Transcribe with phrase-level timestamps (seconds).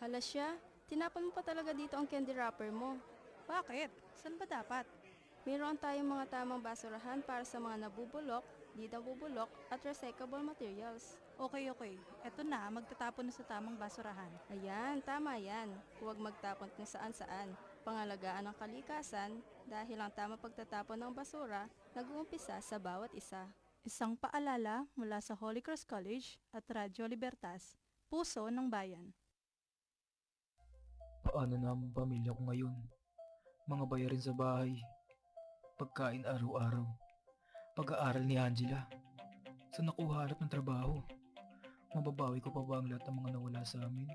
[0.00, 0.56] Hala siya,
[0.88, 2.96] tinapon mo pa talaga dito ang candy wrapper mo.
[3.44, 3.92] Bakit?
[4.16, 4.88] Saan ba dapat?
[5.44, 8.40] Mayroon tayong mga tamang basurahan para sa mga nabubulok,
[8.72, 11.20] di nabubulok at recyclable materials.
[11.36, 12.00] Okay, okay.
[12.24, 14.32] Eto na, magtatapon na sa tamang basurahan.
[14.48, 15.68] Ayan, tama yan.
[16.00, 17.52] Huwag magtapon kung saan-saan.
[17.84, 19.36] Pangalagaan ang kalikasan
[19.68, 23.52] dahil ang tamang pagtatapon ng basura nag-uumpisa sa bawat isa.
[23.84, 27.76] Isang paalala mula sa Holy Cross College at Radyo Libertas,
[28.08, 29.12] Puso ng Bayan.
[31.20, 32.74] Paano na ang pamilya ko ngayon?
[33.68, 34.72] Mga bayarin sa bahay.
[35.76, 36.88] Pagkain araw-araw.
[37.76, 38.88] Pag-aaral ni Angela.
[39.70, 40.96] Saan ako hanap ng trabaho?
[41.92, 44.08] Mababawi ko pa ba ang lahat ng mga nawala sa amin?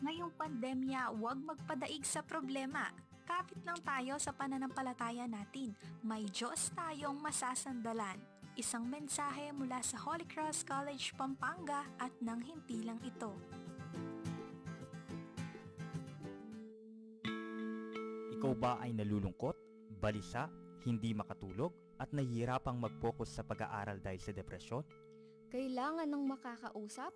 [0.00, 2.88] Ngayong pandemya, huwag magpadaig sa problema.
[3.28, 5.76] Kapit lang tayo sa pananampalataya natin.
[6.00, 8.16] May Diyos tayong masasandalan.
[8.56, 13.30] Isang mensahe mula sa Holy Cross College Pampanga at nang himpilang ito.
[18.40, 19.52] Ikaw ba ay nalulungkot,
[20.00, 20.48] balisa,
[20.88, 24.80] hindi makatulog, at nahihirapang mag-focus sa pag-aaral dahil sa depresyon?
[25.52, 27.12] Kailangan ng makakausap?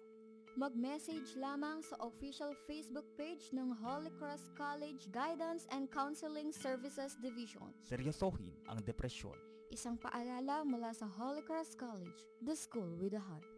[0.61, 7.73] Mag-message lamang sa official Facebook page ng Holy Cross College Guidance and Counseling Services Division.
[7.81, 9.33] Seryosohin ang depresyon.
[9.73, 13.49] Isang paalala mula sa Holy Cross College, the school with a heart.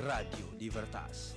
[0.00, 1.36] Radio Libertas,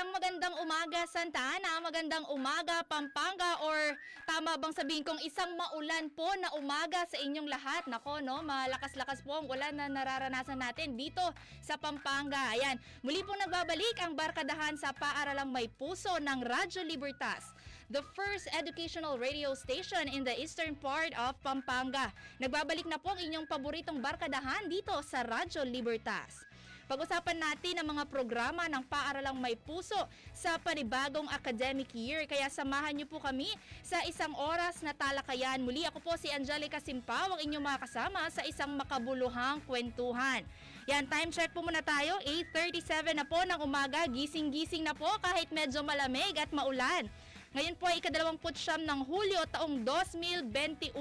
[0.00, 3.76] Isang magandang umaga Santa Ana, magandang umaga Pampanga or
[4.24, 7.84] tama bang sabihin kong isang maulan po na umaga sa inyong lahat.
[7.84, 11.20] Nako no, malakas-lakas po ang ulan na nararanasan natin dito
[11.60, 12.48] sa Pampanga.
[12.56, 17.52] Ayan, muli po nagbabalik ang barkadahan sa paaralang may puso ng Radyo Libertas
[17.92, 22.08] the first educational radio station in the eastern part of Pampanga.
[22.40, 26.49] Nagbabalik na po ang inyong paboritong barkadahan dito sa Radyo Libertas.
[26.90, 29.94] Pag-usapan natin ang mga programa ng paaralang may puso
[30.34, 32.26] sa panibagong academic year.
[32.26, 33.46] Kaya samahan niyo po kami
[33.78, 35.62] sa isang oras na talakayan.
[35.62, 40.42] Muli ako po si Angelica Simpaw, ang inyong mga kasama sa isang makabuluhang kwentuhan.
[40.90, 42.18] Yan, time check po muna tayo.
[42.26, 44.10] 8.37 na po ng umaga.
[44.10, 47.06] Gising-gising na po kahit medyo malamig at maulan.
[47.50, 50.94] Ngayon po ay ikadalawamput siyam ng Hulyo taong 2021.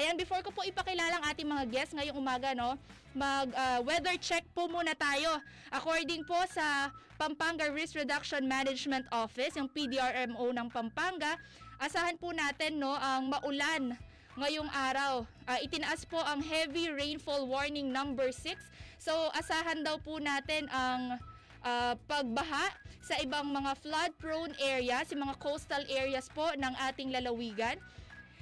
[0.00, 2.80] Ayan, before ko po ipakilala ang ating mga guests ngayong umaga, no,
[3.12, 5.44] mag uh, weather check po muna tayo.
[5.68, 6.88] According po sa
[7.20, 11.36] Pampanga Risk Reduction Management Office, yung PDRMO ng Pampanga,
[11.76, 13.92] asahan po natin no ang maulan
[14.40, 15.28] ngayong araw.
[15.44, 18.56] Uh, itinaas po ang heavy rainfall warning number 6.
[18.96, 21.20] So asahan daw po natin ang
[21.64, 22.70] uh, pagbaha
[23.04, 27.76] sa ibang mga flood-prone areas, yung mga coastal areas po ng ating lalawigan.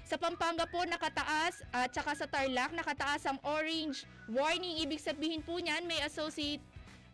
[0.06, 4.82] Sa Pampanga po nakataas at uh, saka sa Tarlac nakataas ang orange warning.
[4.84, 6.60] Ibig sabihin po niyan may associate,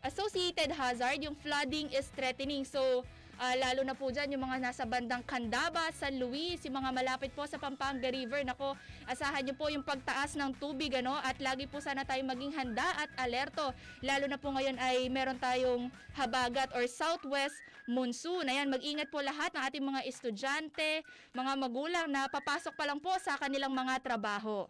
[0.03, 2.67] associated hazard, yung flooding is threatening.
[2.67, 3.07] So
[3.39, 7.31] uh, lalo na po dyan yung mga nasa bandang Candaba, San Luis, yung mga malapit
[7.33, 8.43] po sa Pampanga River.
[8.43, 8.75] Nako,
[9.07, 12.87] asahan nyo po yung pagtaas ng tubig ano, at lagi po sana tayo maging handa
[12.99, 13.73] at alerto.
[14.03, 15.89] Lalo na po ngayon ay meron tayong
[16.19, 17.57] habagat or southwest
[17.89, 18.51] monsoon.
[18.51, 23.15] Ayan, mag-ingat po lahat ng ating mga estudyante, mga magulang na papasok pa lang po
[23.23, 24.69] sa kanilang mga trabaho.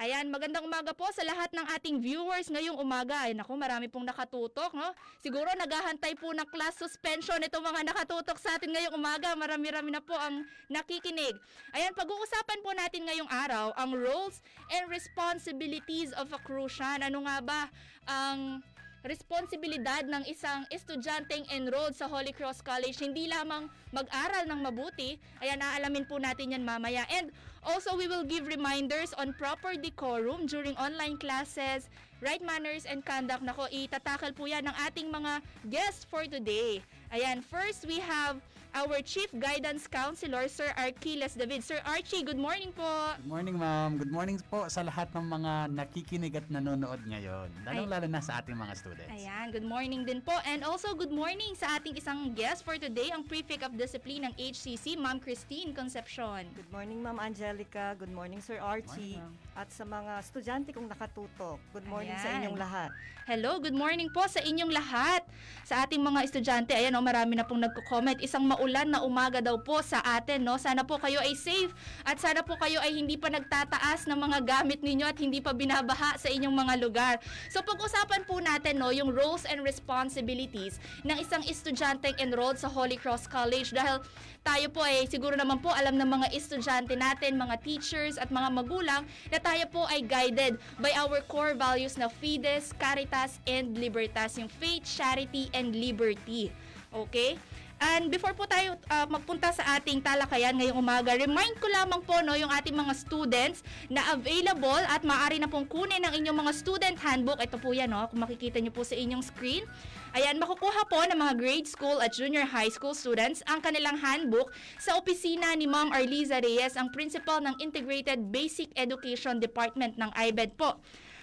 [0.00, 3.28] Ayan, magandang umaga po sa lahat ng ating viewers ngayong umaga.
[3.28, 4.96] Ay naku, marami pong nakatutok, no?
[5.20, 9.36] Siguro naghahantay po ng class suspension itong mga nakatutok sa atin ngayong umaga.
[9.36, 11.36] Marami-rami na po ang nakikinig.
[11.76, 14.40] Ayan, pag-uusapan po natin ngayong araw ang roles
[14.72, 17.04] and responsibilities of a Crucian.
[17.04, 17.60] Ano nga ba
[18.08, 18.64] ang
[19.04, 25.60] responsibilidad ng isang estudyanteng enrolled sa Holy Cross College hindi lamang mag-aral ng mabuti, ayan
[25.60, 27.08] naalamin po natin yan mamaya.
[27.08, 27.32] And
[27.64, 31.88] also we will give reminders on proper decorum during online classes,
[32.20, 33.40] right manners and conduct.
[33.40, 35.40] Nako, itatakal po yan ng ating mga
[35.72, 36.84] guests for today.
[37.10, 38.36] Ayan, first we have
[38.74, 41.62] our Chief Guidance Counselor, Sir Archiles David.
[41.64, 43.14] Sir Archie, good morning po.
[43.18, 43.98] Good morning, ma'am.
[43.98, 47.50] Good morning po sa lahat ng mga nakikinig at nanonood ngayon.
[47.66, 49.10] Lalong-lalo na sa ating mga students.
[49.10, 50.34] Ayan, good morning din po.
[50.46, 54.34] And also, good morning sa ating isang guest for today, ang Prefect of Discipline ng
[54.38, 56.46] HCC, Ma'am Christine Concepcion.
[56.54, 57.98] Good morning, Ma'am Angelica.
[57.98, 59.18] Good morning, Sir Archie.
[59.18, 61.60] Morning, at sa mga estudyante kong nakatutok.
[61.76, 62.48] Good morning sa Ayan.
[62.48, 62.90] inyong lahat.
[63.28, 65.20] Hello, good morning po sa inyong lahat.
[65.68, 68.16] Sa ating mga estudyante, ayan oh, marami na pong nagko-comment.
[68.24, 70.56] Isang maulan na umaga daw po sa atin, no?
[70.56, 71.70] Sana po kayo ay safe
[72.08, 75.52] at sana po kayo ay hindi pa nagtataas ng mga gamit ninyo at hindi pa
[75.52, 77.14] binabaha sa inyong mga lugar.
[77.52, 82.96] So pag-usapan po natin, no, yung roles and responsibilities ng isang estudyanteng enrolled sa Holy
[82.96, 84.00] Cross College dahil
[84.40, 88.48] tayo po ay siguro naman po alam ng mga estudyante natin, mga teachers at mga
[88.48, 94.38] magulang na tayo po ay guided by our core values na Fides, Caritas, and Libertas,
[94.38, 96.54] yung faith, charity, and liberty.
[96.94, 97.34] Okay?
[97.80, 102.20] And before po tayo uh, magpunta sa ating talakayan ngayong umaga, remind ko lamang po
[102.20, 106.52] no, yung ating mga students na available at maaari na pong kunin ang inyong mga
[106.52, 107.40] student handbook.
[107.40, 109.64] Ito po yan, no, kung makikita nyo po sa inyong screen.
[110.12, 114.52] Ayan, makukuha po ng mga grade school at junior high school students ang kanilang handbook
[114.76, 120.52] sa opisina ni Ma'am Arliza Reyes, ang principal ng Integrated Basic Education Department ng IBED
[120.60, 120.76] po.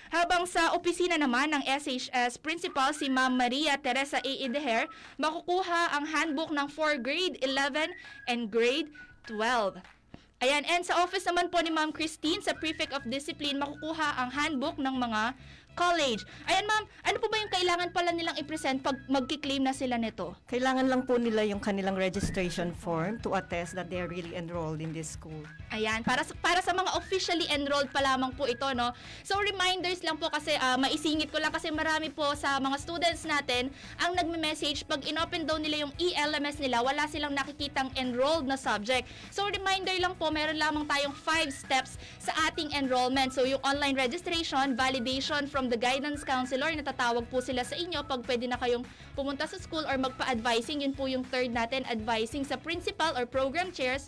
[0.07, 4.33] Habang sa opisina naman ng SHS Principal si Ma'am Maria Teresa A.
[4.39, 4.87] Ideher,
[5.19, 7.91] makukuha ang handbook ng 4 grade 11
[8.31, 8.87] and grade
[9.27, 9.83] 12.
[10.37, 14.29] Ayan, and sa office naman po ni Ma'am Christine sa Prefect of Discipline, makukuha ang
[14.31, 15.33] handbook ng mga
[15.77, 16.25] college.
[16.49, 20.33] Ayan ma'am, ano po ba yung kailangan pala nilang i-present pag magki-claim na sila nito?
[20.49, 24.81] Kailangan lang po nila yung kanilang registration form to attest that they are really enrolled
[24.81, 25.45] in this school.
[25.69, 28.89] Ayan, para sa, para sa mga officially enrolled pa lamang po ito, no?
[29.21, 33.21] So, reminders lang po kasi, ah, maisingit ko lang kasi marami po sa mga students
[33.29, 33.69] natin
[34.01, 39.05] ang nagme-message pag inopen daw nila yung ELMS nila, wala silang nakikitang enrolled na subject.
[39.29, 43.35] So, reminder lang po, meron lamang tayong 5 steps sa ating enrollment.
[43.35, 48.23] So, yung online registration, validation from the guidance counselor, natatawag po sila sa inyo pag
[48.23, 50.81] pwede na kayong pumunta sa school or magpa-advising.
[50.83, 54.07] Yun po yung third natin, advising sa principal or program chairs.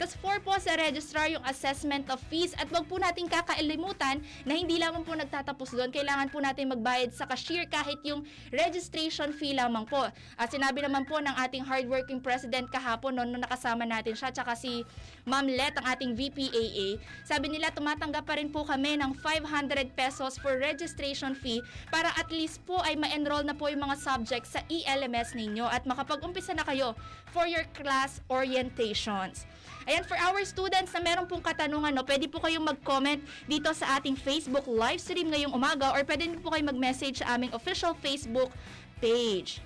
[0.00, 4.56] Tapos four po sa registrar yung assessment of fees at wag po natin kakailimutan na
[4.56, 5.92] hindi lamang po nagtatapos doon.
[5.92, 10.00] Kailangan po natin magbayad sa cashier kahit yung registration fee lamang po.
[10.40, 14.56] At sinabi naman po ng ating hardworking president kahapon noon nung nakasama natin siya tsaka
[14.56, 14.88] si
[15.28, 16.96] Ma'am Let ang ating VPAA.
[17.28, 21.60] Sabi nila tumatanggap pa rin po kami ng 500 pesos for registration fee
[21.92, 25.84] para at least po ay ma-enroll na po yung mga subjects sa ELMS ninyo at
[25.84, 26.96] makapag-umpisa na kayo
[27.36, 29.44] for your class orientations.
[29.90, 33.18] Ayan, for our students na meron pong katanungan, no, pwede po kayong mag-comment
[33.50, 37.50] dito sa ating Facebook live stream ngayong umaga or pwede po kayo mag-message sa aming
[37.50, 38.54] official Facebook
[39.02, 39.58] page.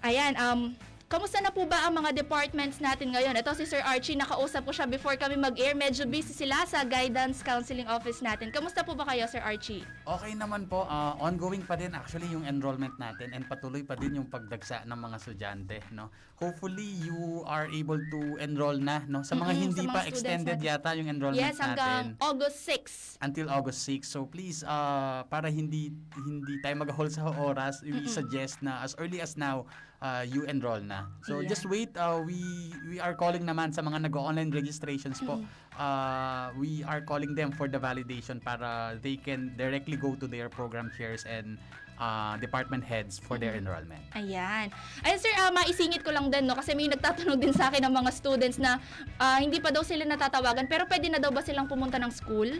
[0.00, 0.72] Ayan, um,
[1.14, 3.38] Kamusta na po ba ang mga departments natin ngayon?
[3.38, 5.70] Ito si Sir Archie, nakausap ko siya before kami mag-air.
[5.70, 8.50] Medyo busy sila sa guidance counseling office natin.
[8.50, 9.86] Kamusta po ba kayo, Sir Archie?
[10.02, 14.18] Okay naman po, ah, ongoing pa din actually yung enrollment natin and patuloy pa din
[14.18, 16.10] yung pagdagsa ng mga estudyante, no.
[16.34, 19.22] Hopefully you are able to enroll na, no.
[19.22, 20.66] Sa mga Mm-mm, hindi sa mga pa extended natin.
[20.66, 23.22] yata yung enrollment Yes, hanggang natin August 6.
[23.22, 24.02] until August 6.
[24.02, 29.22] So please uh, para hindi hindi tayo mag-hold sa oras, we suggest na as early
[29.22, 29.62] as now
[30.04, 31.08] uh, you enroll na.
[31.24, 31.48] So Yeah.
[31.48, 32.38] just wait, uh, we
[32.84, 35.40] we are calling naman sa mga nag-online registrations po.
[35.74, 40.52] Uh, we are calling them for the validation para they can directly go to their
[40.52, 41.56] program chairs and
[41.98, 44.02] uh, department heads for their enrollment.
[44.14, 44.70] Ayan.
[45.02, 47.94] Ay sir, ah, maisingit ko lang din no kasi may nagtatanong din sa akin ng
[47.94, 48.78] mga students na
[49.18, 52.50] ah, hindi pa daw sila natatawagan pero pwede na daw ba silang pumunta ng school?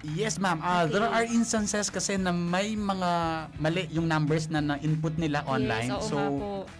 [0.00, 0.64] Yes, ma'am.
[0.64, 1.12] Uh, There Okay.
[1.12, 3.10] are instances kasi na may mga
[3.60, 5.92] mali yung numbers na na-input nila online.
[5.92, 6.16] oo so,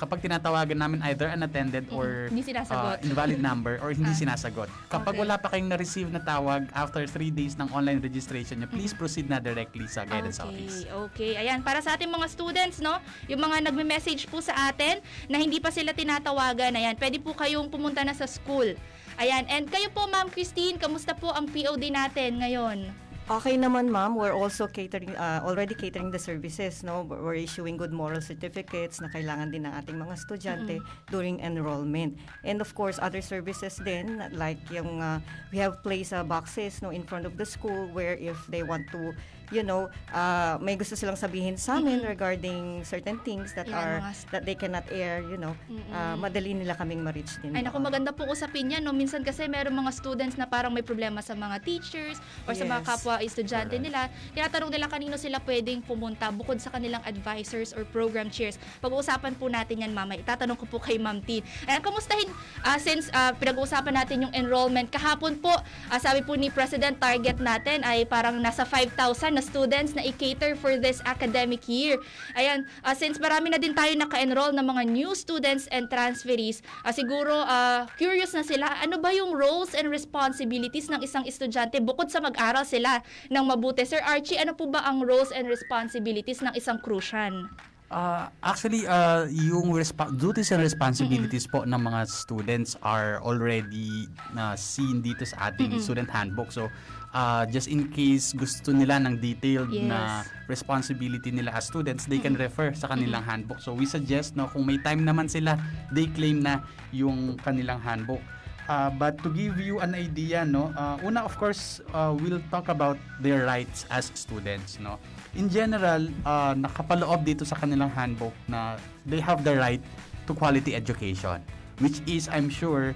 [0.01, 4.17] kapag tinatawagan namin either unattended or hindi uh, invalid number or hindi Ah.
[4.17, 4.69] sinasagot.
[4.89, 5.21] Kapag Okay.
[5.21, 9.29] wala pa kayong na-receive na tawag after 3 days ng online registration nyo, please proceed
[9.29, 10.89] na directly sa guidance office.
[10.89, 11.33] Okay, okay.
[11.37, 12.97] Ayan, para sa ating mga students, no,
[13.29, 17.69] yung mga nagme-message po sa atin na hindi pa sila tinatawagan, ayan, pwede po kayong
[17.69, 18.73] pumunta na sa school.
[19.21, 23.10] Ayan, and kayo po, Ma'am Christine, kamusta po ang POD natin ngayon?
[23.31, 27.07] Okay naman ma'am, we're also catering, uh, already catering the services, no?
[27.07, 30.83] We're issuing good moral certificates na kailangan din ng ating mga estudyante
[31.15, 32.19] during enrollment.
[32.43, 35.23] And of course, other services din, like yung, uh,
[35.55, 38.91] we have placed uh, boxes no, in front of the school where if they want
[38.91, 39.15] to,
[39.51, 43.97] you know, uh, may gusto silang sabihin sa amin regarding certain things that Yan, are,
[44.01, 45.53] mga that they cannot air, you know,
[45.91, 47.55] uh, madali nila kaming ma-reach din.
[47.55, 48.95] Ay, naku, maganda pong usapin yan, no?
[48.95, 52.81] Minsan kasi meron mga students na parang may problema sa mga teachers or sa mga
[52.81, 52.89] Yes.
[52.89, 58.31] kapwa estudyante nila, tinatanong nila kanino sila pwedeng pumunta bukod sa kanilang advisors or program
[58.31, 58.57] chairs.
[58.81, 60.23] Pag-uusapan po natin yan mamaya.
[60.23, 61.43] Itatanong ko po kay Ma'am Tin.
[61.67, 62.31] Ayan, kamustahin,
[62.63, 65.53] ah, since ah, pinag-uusapan natin yung enrollment, kahapon po,
[65.91, 70.53] ah, sabi po ni President, target natin ay parang nasa 5,000 na students na i-cater
[70.53, 71.97] for this academic year.
[72.37, 76.93] Ayan, ah, since marami na din tayo naka-enroll ng mga new students and transferees, ah,
[76.93, 82.13] siguro ah, curious na sila, ano ba yung roles and responsibilities ng isang estudyante bukod
[82.13, 83.01] sa mag-aral sila
[83.33, 83.89] ng mabuti?
[83.89, 87.49] Sir Archie, ano po ba ang roles and responsibilities ng isang Crucian?
[87.91, 94.55] Uh, actually, uh, yung resp- duties and responsibilities po ng mga students are already na
[94.55, 96.55] seen dito sa ating student handbook.
[96.55, 96.71] So,
[97.13, 100.49] uh, just in case gusto nila ng detailed na Yes.
[100.51, 103.63] responsibility nila as students, they can refer sa kanilang handbook.
[103.63, 105.59] So, we suggest no kung may time naman sila,
[105.95, 108.23] they claim na yung kanilang handbook.
[108.71, 112.71] Uh, but to give you an idea, no, uh, una of course, uh, we'll talk
[112.71, 114.95] about their rights as students, no.
[115.35, 119.83] In general, uh, nakapaloob dito sa kanilang handbook na they have the right
[120.31, 121.43] to quality education,
[121.83, 122.95] which is, I'm sure,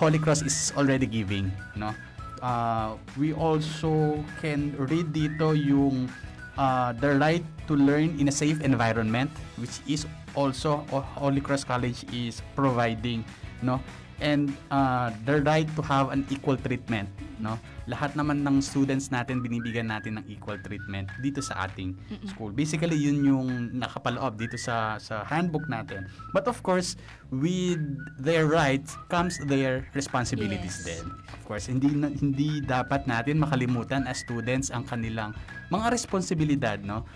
[0.00, 1.92] Holy Cross is already giving, no.
[2.40, 6.08] Uh, we also can read dito yung
[6.56, 9.28] uh, the right to learn in a safe environment,
[9.60, 13.24] which is also uh, Holy Cross College is providing,
[13.62, 13.80] no?
[14.20, 17.08] And uh, the right to have an equal treatment
[17.40, 17.56] no?
[17.88, 22.28] Lahat naman ng students natin binibigyan natin ng equal treatment dito sa ating Mm-mm.
[22.28, 22.52] school.
[22.52, 26.04] Basically yun yung nakapaloob dito sa sa handbook natin.
[26.30, 26.94] But of course
[27.32, 27.80] with
[28.18, 31.00] their rights comes their responsibilities Yes.
[31.00, 31.04] din.
[31.32, 35.32] Of course hindi na- hindi dapat natin makalimutan as students ang kanilang
[35.70, 37.06] mga responsibilidad no?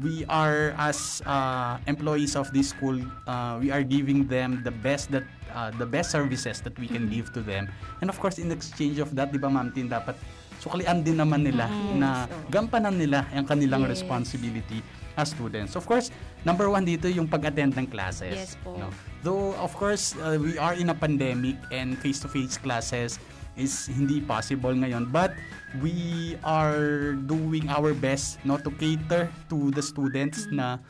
[0.00, 2.96] We are as uh, employees of this school
[3.28, 7.06] uh, we are giving them the best that uh, the best services that we can
[7.06, 7.68] give to them.
[8.00, 10.14] And of course in exchange of that di ba ma'am Tin dapat
[10.56, 11.98] sukalian din naman nila Mhm.
[11.98, 12.10] na
[12.48, 14.00] gampanan nila ang kanilang Yes.
[14.00, 14.80] responsibility
[15.14, 16.08] as students of course
[16.42, 18.74] number one dito yung pag-attend ng classes Yes po.
[18.74, 18.88] no?
[19.20, 23.20] though of course uh, we are in a pandemic and face-to-face classes
[23.54, 25.30] is hindi possible ngayon but
[25.78, 25.94] we
[26.42, 30.80] are doing our best no to cater to the students na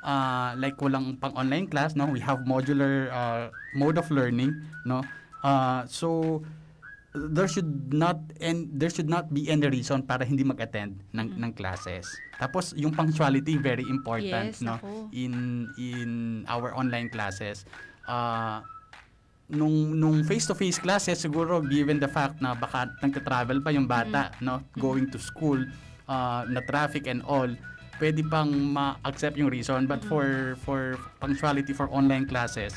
[0.00, 4.52] uh, like walang pang online class no we have modular uh, mode of learning
[4.86, 5.02] no
[5.42, 6.40] uh, so
[7.14, 11.52] there should not and there should not be any reason para hindi mag-attend ng ng
[11.54, 12.10] classes.
[12.42, 14.82] Tapos yung punctuality very important Yes, no?
[14.82, 15.14] nako.
[15.14, 15.34] in
[15.78, 16.10] in
[16.50, 17.62] our online classes
[18.10, 18.58] uh,
[19.46, 24.66] nung nung face-to-face classes siguro given the fact na baka nagta-travel pa yung bata no?
[24.74, 25.62] Going to school
[26.10, 27.46] uh, na traffic and all
[28.02, 29.86] pwede pang ma-accept yung reason.
[29.86, 32.74] But for for punctuality for online classes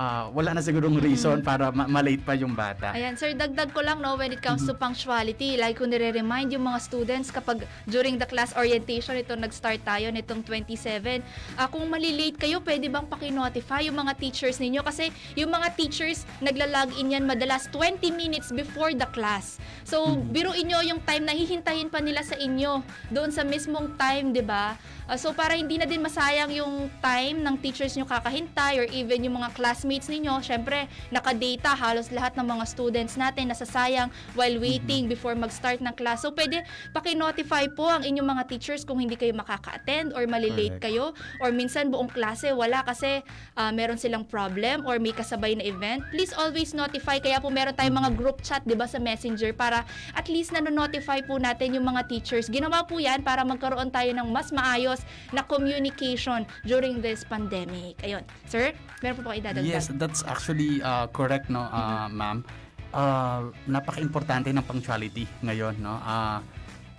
[0.00, 3.84] uh, wala na sigurong reason para ma- ma-late pa yung bata Ayan, sir, dagdag ko
[3.84, 8.16] lang, no, when it comes to punctuality, like kung nire-remind yung mga students kapag during
[8.16, 11.20] the class orientation, ito nag-start tayo nitong 27,
[11.60, 14.80] ah, kung malilate kayo, pwede bang pakinotify yung mga teachers ninyo?
[14.80, 19.60] Kasi yung mga teachers, nagla-log in yan madalas 20 minutes before the class.
[19.84, 22.80] So, biruin nyo yung time na hihintayin pa nila sa inyo
[23.12, 24.78] doon sa mismong time, di ba?
[25.10, 29.26] Ah, so, para hindi na din masayang yung time ng teachers nyo kakahintay or even
[29.26, 35.08] yung mga classmates ninyo, syempre, naka-data halos lahat ng mga students natin nasasayang while waiting
[35.08, 36.20] before mag-start ng class.
[36.20, 36.60] So, pwede
[36.92, 40.84] paki-notify po ang inyong mga teachers kung hindi kayo makaka-attend or malilate Correct.
[40.84, 43.24] kayo or minsan buong klase wala kasi
[43.56, 46.04] ah, meron silang problem or may kasabay na event.
[46.12, 47.16] Please always notify.
[47.16, 51.24] Kaya po meron tayong mga group chat, 'di ba, sa Messenger para at least nano-notify
[51.24, 52.52] po natin yung mga teachers.
[52.52, 55.00] Ginawa po 'yan para magkaroon tayo ng mas maayos
[55.32, 57.96] na communication during this pandemic.
[58.04, 58.20] Ayun.
[58.44, 59.70] Sir, meron po po kayo idadagdag?
[59.70, 62.44] Yes, that's actually uh, correct no, uh, ma'am.
[62.90, 65.94] Uh, napaka-importante ng punctuality ngayon, no.
[65.96, 66.42] Uh,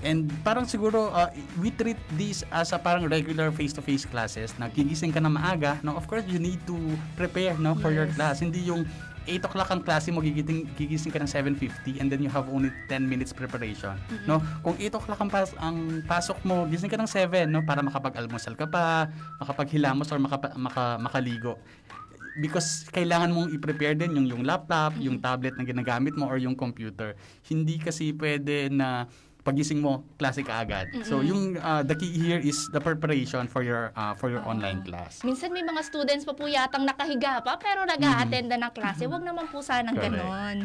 [0.01, 1.27] and parang siguro uh,
[1.59, 4.55] we treat this as a parang regular face-to-face classes.
[4.55, 5.93] Nagigising ka na maaga, no.
[5.93, 6.73] Of course, you need to
[7.13, 8.15] prepare no for your Yes.
[8.15, 8.35] class.
[8.39, 8.87] Hindi yung
[9.21, 12.73] 8 o'clock ang klase mo, gigising, gigising ka ng 7.50 and then you have only
[12.89, 13.93] 10 minutes preparation.
[14.25, 14.41] No?
[14.65, 17.61] Kung 8 o'clock ang, pas- ang pasok mo, gising ka ng 7 no?
[17.61, 21.53] para makapag-almusal ka pa, makapaghilamos or makapa- maka- makaligo
[22.39, 26.55] because kailangan mong i-prepare din yung yung laptop, yung tablet na ginagamit mo or yung
[26.55, 27.17] computer.
[27.43, 29.09] Hindi kasi pwede na
[29.41, 30.93] pagising mo klase ka agad.
[31.01, 31.29] So Mm-mm.
[31.29, 35.25] yung uh, the key here is the preparation for your uh, for your online class.
[35.25, 39.09] Minsan may mga students pa po yatang nakahiga pa pero nag-a-attend na ng klase.
[39.09, 40.13] Huwag naman po sanang Correct.
[40.13, 40.57] ganon.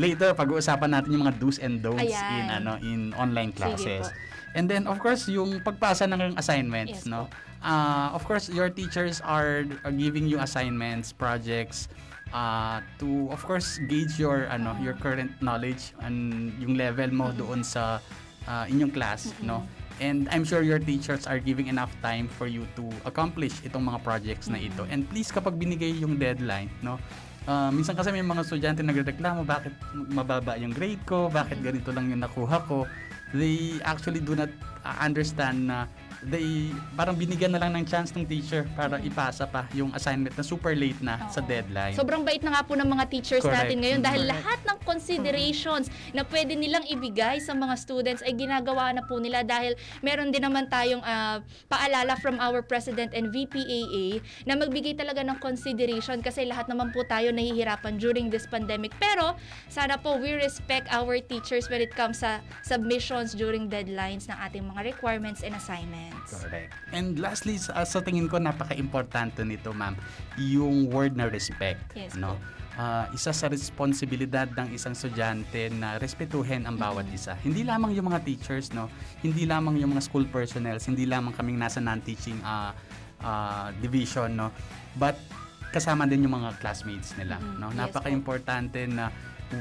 [0.00, 2.32] Later pag-uusapan natin yung mga do's and don'ts Ayan.
[2.32, 4.08] in ano in online classes.
[4.08, 4.56] po.
[4.56, 7.28] And then of course yung pagpasa ng Yes assignments, no.
[7.62, 11.86] Uh, of course your teachers are, are giving you assignments, projects
[12.34, 17.62] uh, to of course gauge your ano your current knowledge and yung level mo doon
[17.62, 18.02] sa
[18.48, 19.62] uh, inyong class, no?
[20.02, 24.02] And I'm sure your teachers are giving enough time for you to accomplish itong mga
[24.02, 24.82] projects na ito.
[24.90, 26.98] And please kapag binigay yung deadline, no?
[27.46, 32.10] Uh, minsan kasi may mga estudyante nagrereklamo bakit mababa yung grade ko, bakit ganito lang
[32.10, 32.86] yung nakuha ko.
[33.34, 34.50] They actually do not
[34.82, 35.86] uh, understand na
[36.30, 40.44] they parang binigyan na lang ng chance ng teacher para ipasa pa yung assignment na
[40.46, 41.48] super late na sa Oo.
[41.50, 41.94] deadline.
[41.98, 43.66] Sobrang bait na nga po ng mga teachers Correct.
[43.66, 44.34] natin ngayon dahil Correct.
[44.38, 49.42] lahat ng considerations na pwede nilang ibigay sa mga students ay ginagawa na po nila
[49.42, 49.74] dahil
[50.04, 55.38] meron din naman tayong ah, paalala from our President and VPAA na magbigay talaga ng
[55.42, 58.94] consideration kasi lahat naman po tayo nahihirapan during this pandemic.
[59.02, 59.34] Pero
[59.66, 64.62] sana po we respect our teachers when it comes sa submissions during deadlines ng ating
[64.62, 66.11] mga requirements and assignments.
[66.28, 66.70] Correct.
[66.92, 69.96] And lastly, sa, sa tingin ko napaka-importante nito, ma'am,
[70.38, 72.36] yung word na respect, Yes no?
[72.72, 77.36] Ah, isa sa responsibilidad ng isang estudyante na respetuhin ang bawat isa.
[77.44, 78.88] Hindi lamang yung mga teachers, no?
[79.20, 82.72] Hindi lamang yung mga school personnel, hindi lamang kaming nasa non-teaching ah,
[83.20, 84.48] ah, division, no?
[84.96, 85.20] But
[85.68, 87.60] kasama din yung mga classmates nila, Mhm.
[87.60, 87.68] no?
[87.68, 87.76] Po.
[87.76, 89.12] Napaka-importante na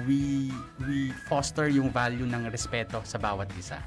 [0.07, 0.47] we
[0.87, 3.83] we foster yung value ng respeto sa bawat isa.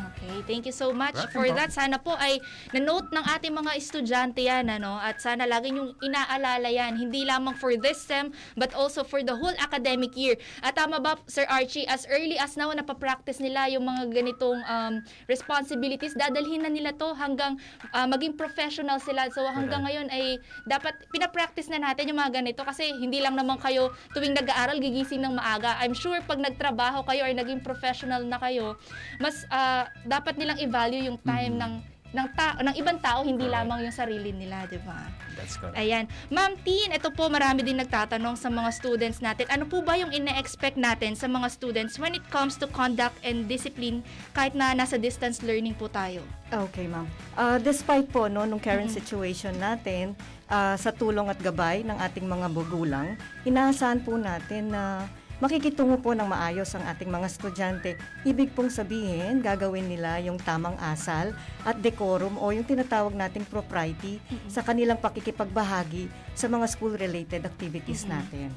[0.00, 1.56] Okay, thank you so much Welcome for po.
[1.56, 1.70] that.
[1.72, 2.40] Sana po ay
[2.72, 7.52] na-note ng ating mga estudyante yan, ano, at sana lagi yung inaalala yan, hindi lamang
[7.56, 10.36] for this sem, but also for the whole academic year.
[10.64, 15.04] At tama ba, Sir Archie, as early as now, napapractice nila yung mga ganitong um,
[15.28, 17.60] responsibilities, dadalhin na nila to hanggang
[17.92, 19.28] ah, maging professional sila.
[19.34, 23.60] So hanggang ngayon ay dapat pinapractice na natin yung mga ganito kasi hindi lang naman
[23.60, 25.76] kayo tuwing nag-aaral gigising ng maaga.
[25.82, 28.78] I'm sure pag nagtrabaho kayo or naging professional na kayo,
[29.18, 31.60] mas ah, dapat nilang i-value yung time Mhm.
[31.60, 31.74] ng
[32.10, 33.54] ng ta- ng ibang tao, hindi Correct.
[33.54, 34.98] lamang yung sarili nila, 'di ba?
[35.38, 35.78] That's correct.
[35.78, 36.10] Ayan.
[36.26, 39.46] Ma'am Tin, ito po marami din nagtatanong sa mga students natin.
[39.46, 43.46] Ano po ba yung ine-expect natin sa mga students when it comes to conduct and
[43.46, 46.26] discipline kahit na nasa distance learning po tayo?
[46.50, 47.06] Okay, ma'am.
[47.32, 48.98] Uh, despite po no, nung current Mhm.
[48.98, 50.18] situation natin,
[50.50, 55.06] uh, sa tulong at gabay ng ating mga magulang, inaasahan po natin na
[55.40, 57.90] makikitungo po ng maayos ang ating mga estudyante.
[58.22, 61.32] Ibig pong sabihin, gagawin nila yung tamang asal
[61.64, 68.10] at decorum o yung tinatawag nating propriety sa kanilang pakikipagbahagi sa mga school-related activities Mhm.
[68.12, 68.48] natin.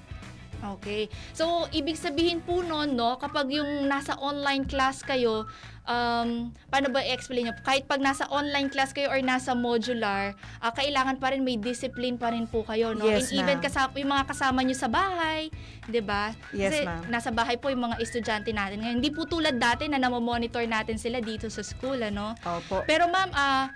[0.64, 1.12] Okay.
[1.36, 5.44] So, ibig sabihin po noon, no, kapag yung nasa online class kayo,
[5.84, 7.54] um, paano ba i-explain nyo?
[7.64, 10.32] Kahit pag nasa online class kayo or nasa modular,
[10.64, 13.08] ah, kailangan pa rin may discipline pa rin po kayo, no?
[13.08, 15.52] Yes, And even kasama, yung mga kasama nyo sa bahay,
[15.88, 16.32] 'di ba?
[16.56, 17.02] Yes, Kasi ma'am.
[17.12, 18.98] nasa bahay po yung mga estudyante natin ngayon.
[19.04, 22.36] Hindi po tulad dati na namomonitor natin sila dito sa school, ano?
[22.40, 22.88] Opo.
[22.88, 23.68] Pero ma'am, ah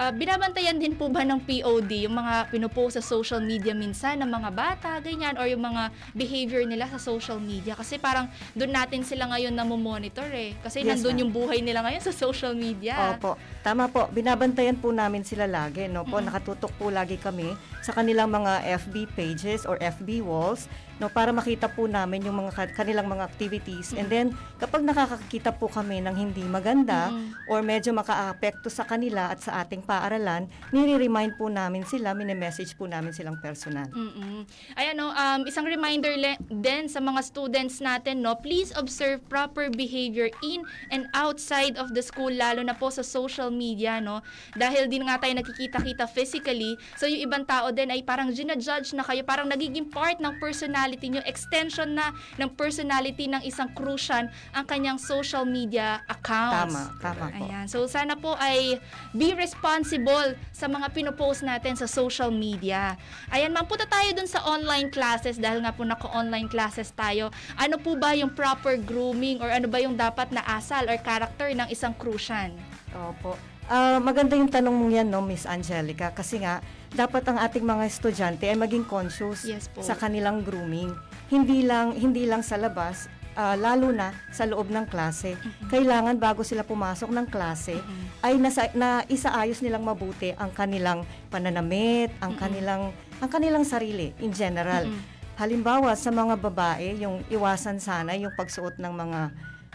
[0.00, 4.30] ah, binabantayan din po ba ng POD yung mga pinupost sa social media minsan ng
[4.30, 7.76] mga bata, ganyan, or yung mga behavior nila sa social media?
[7.76, 10.54] Kasi parang doon natin sila ngayon na monitor eh.
[10.60, 13.16] Kasi Yes, nandun yung buhay nila ngayon sa social media.
[13.16, 14.08] Opo, tama po.
[14.12, 16.20] Binabantayan po namin sila lagi, no po.
[16.20, 16.28] Mm-mm.
[16.28, 17.52] Nakatutok po lagi kami
[17.82, 20.70] sa kanilang mga FB pages or FB walls,
[21.02, 23.90] no para makita po namin yung mga ka- kanilang mga activities.
[23.98, 27.50] And then kapag nakakakita po kami ng hindi maganda Mm-mm.
[27.50, 32.86] or medyo makaapekto sa kanila at sa ating paaralan, nire-remind po namin sila, mini-message po
[32.86, 33.90] namin silang personal.
[33.90, 34.46] Mm-mm.
[34.78, 39.66] Ayan no, um, isang reminder le- din sa mga students natin, no, please observe proper
[39.74, 40.62] behavior in
[40.94, 44.22] and outside of the school, lalo na po sa social media, no,
[44.54, 49.02] dahil din nga tayo nakikita-kita physically, so yung ibang tao din ay parang ginajudge na
[49.02, 54.64] kayo, parang nagiging part ng personality nyo, extension na ng personality ng isang crucian ang
[54.66, 56.74] kanyang social media accounts.
[56.74, 57.44] Tama, tama po.
[57.48, 57.64] Ayan.
[57.70, 58.76] So sana po ay
[59.16, 62.98] be responsible sa mga pinopost natin sa social media.
[63.32, 67.30] Ayan, ma'am, punta tayo dun sa online classes dahil nga po naka-online classes tayo.
[67.56, 71.48] Ano po ba yung proper grooming or ano ba yung dapat na asal or character
[71.52, 72.52] ng isang crucian?
[72.92, 73.38] Opo.
[73.70, 76.58] Ah, maganda yung tanong mong yan, no, Miss Angelica, kasi nga,
[76.92, 79.80] dapat ang ating mga estudyante ay maging conscious Yes po.
[79.80, 80.92] sa kanilang grooming.
[81.32, 85.40] Hindi lang hindi lang sa labas, ah, lalo na sa loob ng klase.
[85.72, 87.80] Kailangan bago sila pumasok ng klase
[88.20, 92.42] ay nasa, na isaayos nilang mabuti ang kanilang pananamit, ang Mm-mm.
[92.42, 92.82] kanilang
[93.18, 94.84] ang kanilang sarili in general.
[94.84, 95.10] Mm-mm.
[95.32, 99.20] Halimbawa sa mga babae, yung iwasan sana yung pagsuot ng mga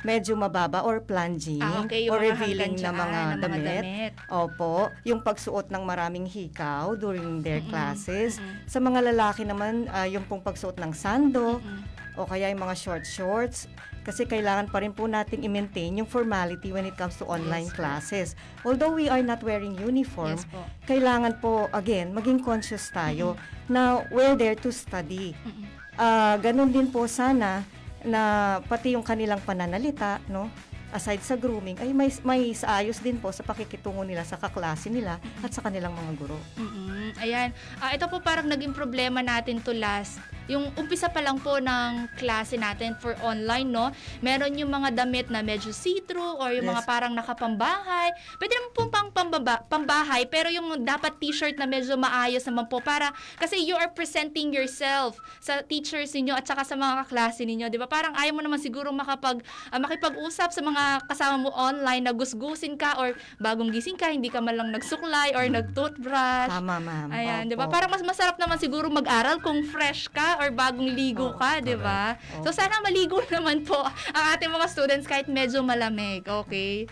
[0.01, 3.65] medyo mababa or plunging Ah, okay, or mga revealing na mga dyan, na mga damit.
[3.81, 4.11] damit.
[4.29, 7.71] Opo, yung pagsuot ng maraming hikaw during their Mm-mm.
[7.71, 8.37] classes.
[8.37, 8.61] Mm-mm.
[8.65, 11.81] Sa mga lalaki naman, ah, yung pong pagsuot ng sando Mm-mm.
[12.13, 13.65] o kaya yung mga short shorts.
[14.01, 17.75] Kasi kailangan pa rin po nating i-maintain yung formality when it comes to online Yes
[17.75, 18.27] classes.
[18.63, 20.63] Although we are not wearing uniform, Yes po.
[20.87, 23.35] kailangan po, again, maging conscious tayo
[23.67, 25.35] na we're there to study.
[25.35, 25.67] Mm-mm.
[25.93, 27.65] Ah, ganun din po sana
[28.07, 30.49] na pati yung kanilang pananalita, no?
[30.89, 35.19] Aside sa grooming, ay may, may ayos din po sa pakikitungo nila sa kaklase nila
[35.43, 36.37] at sa kanilang mga guro.
[36.55, 37.17] Mm-mm.
[37.19, 37.51] Ayan.
[37.77, 40.19] Ah, ito po parang naging problema natin to last.
[40.47, 43.91] Yung umpisa pa lang po ng klase natin for online, no?
[44.23, 46.87] Meron yung mga damit na medyo see-through or yung mga Yes.
[46.87, 48.15] parang nakapambahay.
[48.39, 52.79] Pwede naman po pang pambaba, pambahay, pero yung dapat t-shirt na medyo maayos naman po
[52.79, 57.67] para kasi you are presenting yourself sa teachers ninyo at saka sa mga kaklase ninyo,
[57.67, 57.91] 'di ba?
[57.91, 62.77] Parang ayaw mo naman siguro makapag ah, makipag-usap sa mga kasama mo online na gusgusin
[62.77, 66.51] ka or bagong gising ka, hindi ka man lang nagsuklay or nag-toothbrush.
[66.51, 67.09] Tama, ma'am.
[67.11, 67.69] Ayan, 'di ba?
[67.69, 72.15] Parang mas masarap naman siguro mag-aral kung fresh ka or bagong ligo ka, 'di ba?
[72.41, 73.77] So sana maligo naman po
[74.13, 76.85] ang ating mga students kahit medyo malamig, okay?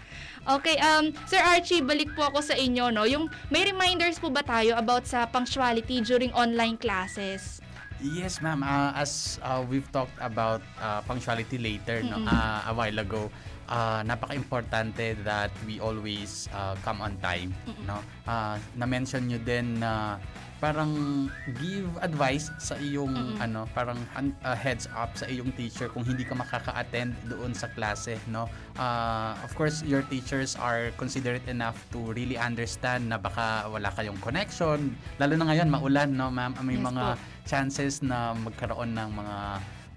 [0.46, 3.10] Okay, um Sir Archie, balik po ako sa inyo, no.
[3.10, 7.66] Yung may reminders po ba tayo about sa punctuality during online classes?
[8.04, 8.62] Yes, ma'am.
[8.62, 12.28] Uh, as uh, we've talked about uh, punctuality later, no, Mm-mm.
[12.28, 13.32] uh, a while ago,
[13.70, 17.54] uh, napaka-importante that we always uh, come on time,
[17.86, 18.02] no?
[18.26, 20.18] Uh, na-mention nyo din na
[20.56, 21.28] parang
[21.60, 23.44] give advice sa iyong Mm-mm.
[23.44, 28.16] ano parang uh, heads up sa iyong teacher kung hindi ka makaka-attend doon sa klase
[28.32, 28.48] no
[28.80, 34.18] uh, of course your teachers are considerate enough to really understand na baka wala kayong
[34.24, 37.20] connection lalo na ngayon maulan no ma'am may Yes mga po.
[37.46, 39.38] chances na magkaroon ng mga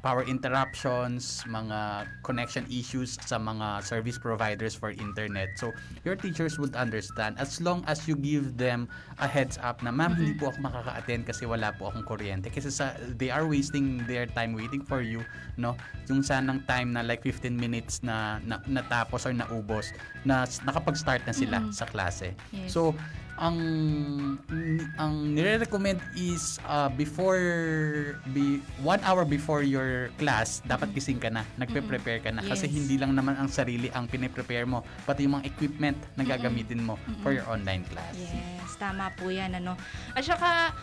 [0.02, 5.58] power interruptions, mga connection issues sa mga service providers for internet.
[5.58, 5.74] So,
[6.06, 8.86] your teachers would understand as long as you give them
[9.18, 12.48] a heads up na, ma'am, hindi po ako makaka-attend kasi wala po akong kuryente.
[12.50, 15.22] Kasi sa, they are wasting their time waiting for you,
[15.58, 15.74] no?
[16.06, 19.90] Yung sanang time na like 15 minutes na, na natapos or naubos,
[20.22, 21.74] na nakapag-start na sila Mm-mm.
[21.74, 22.38] sa klase.
[22.54, 22.70] Yes.
[22.70, 22.94] So,
[23.38, 23.56] ang
[24.98, 27.38] ang nire-recommend is uh, before
[28.34, 32.42] be one hour before your class dapat gising ka na nagpe-prepare ka na.
[32.42, 32.74] Kasi Yes.
[32.74, 36.98] hindi lang naman ang sarili ang pine-prepare mo pati yung mga equipment na gagamitin mo
[37.22, 38.18] for your online class.
[38.18, 39.78] Yes, tama po yan, ano.
[40.12, 40.74] At saka,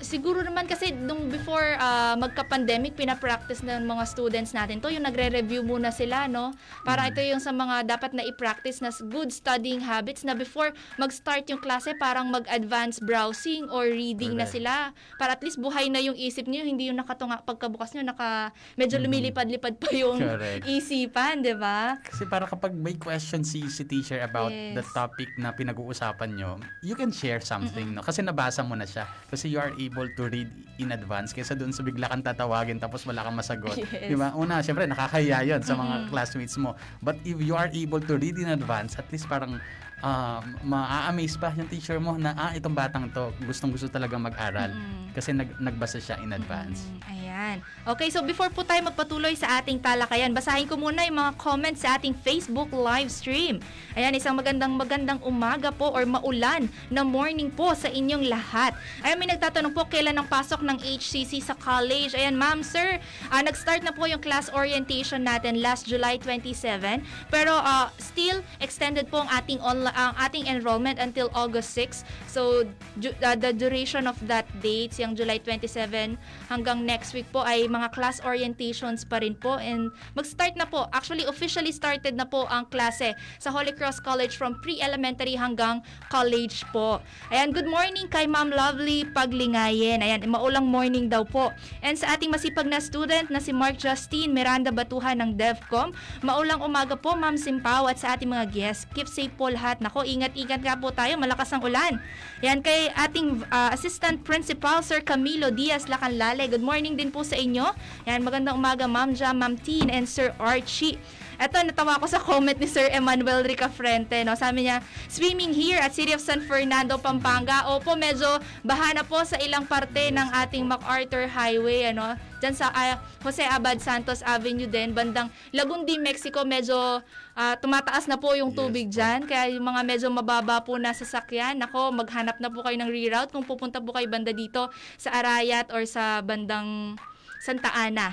[0.00, 5.04] siguro naman kasi nung before ah, magka-pandemic, pinapractice na ng mga students natin to, yung
[5.04, 6.52] nagre-review muna sila, no?
[6.82, 11.48] Para ito yung sa mga dapat na i-practice na good studying habits na before mag-start
[11.48, 14.54] yung klase, parang mag-advance browsing or reading na Correct.
[14.56, 14.72] sila.
[15.16, 18.96] Para at least buhay na yung isip niyo, hindi yung nakatunga, pagkabukas niyo, naka, medyo
[18.96, 20.64] lumilipad-lipad pa yung Correct.
[20.64, 21.98] isipan, di ba?
[22.00, 24.94] Kasi para kapag may question si si teacher about the Yes.
[24.94, 28.00] topic na pinag-uusapan nyo, you can share something, no?
[28.00, 29.04] Kasi nabasa mo na siya.
[29.26, 30.48] Kasi you are able to read
[30.78, 33.76] in advance kaysa doon sa bigla kang tatawagin tapos wala kang masagot.
[33.90, 34.12] Yes.
[34.12, 34.32] Di ba?
[34.38, 36.08] Una, syempre, nakakahiya yun sa mga Mm-mm.
[36.08, 36.78] classmates mo.
[37.02, 39.58] But if you are able to read in advance, at least parang
[40.00, 44.72] ah, ma-amaze pa yung teacher mo na, ah, itong batang to, gustong-gusto talaga mag-aral.
[44.72, 45.00] Mm-mm.
[45.10, 46.86] Kasi nag nagbasa siya in advance.
[46.86, 47.56] Mm, ayan.
[47.82, 51.82] Okay, so before po tayo magpatuloy sa ating talakayan, basahin ko muna yung mga comments
[51.82, 53.58] sa ating Facebook live stream.
[53.98, 58.70] Ayan, isang magandang magandang umaga po or maulan na morning po sa inyong lahat.
[59.02, 62.14] Ayan, may nagtatanong po kailan ang pasok ng HCC sa college.
[62.14, 63.02] Ayan, ma'am, sir,
[63.34, 67.02] ah, nag-start na po yung class orientation natin last July 27.
[67.34, 72.04] Pero ah, still extended po ang ating onla- ang ating enrollment until August 6.
[72.26, 72.64] So
[72.98, 77.66] ju- uh, the duration of that date, yung July 27 hanggang next week po ay
[77.66, 80.86] mga class orientations pa rin po and mag-start na po.
[80.94, 86.62] Actually, officially started na po ang klase sa Holy Cross College from pre-elementary hanggang college
[86.70, 87.02] po.
[87.34, 90.04] Ayan, good morning kay Ma'am Lovely Paglingayen.
[90.04, 91.50] Ayan, maulang morning daw po.
[91.80, 95.90] And sa ating masipag na student na si Mark Justine Miranda Batuhan ng DevCom,
[96.22, 98.86] maulang umaga po Ma'am Simpaw at sa ating mga guests.
[98.94, 99.79] Keep safe po lahat.
[99.80, 101.16] Nako, ingat-ingat nga po tayo.
[101.16, 101.96] Malakas ang ulan.
[102.44, 106.52] Yan kay ating uh, Assistant Principal Sir Camilo Diaz Lacanlale.
[106.52, 107.72] Good morning din po sa inyo.
[108.04, 111.00] Yan, magandang umaga Ma'am Jam, Ma'am Teen, and Sir Archie.
[111.40, 114.12] Eto, natawa ko sa comment ni Sir Emmanuel Ricafrente.
[114.28, 114.36] No?
[114.36, 117.64] Sabi niya, swimming here at City of San Fernando, Pampanga.
[117.72, 118.28] Opo, medyo
[118.60, 121.96] bahana po sa ilang parte ng ating MacArthur Highway.
[121.96, 122.12] Ano?
[122.44, 127.00] Diyan sa ah, Jose Abad Santos Avenue din, bandang Lagundi, Mexico, medyo
[127.32, 129.24] ah, tumataas na po yung tubig dyan.
[129.24, 133.32] Kaya yung mga medyo mababa po na sasakyan, nako, maghanap na po kayo ng reroute
[133.32, 134.68] kung pupunta po kayo banda dito
[135.00, 137.00] sa Arayat or sa bandang
[137.40, 138.12] Santa Ana.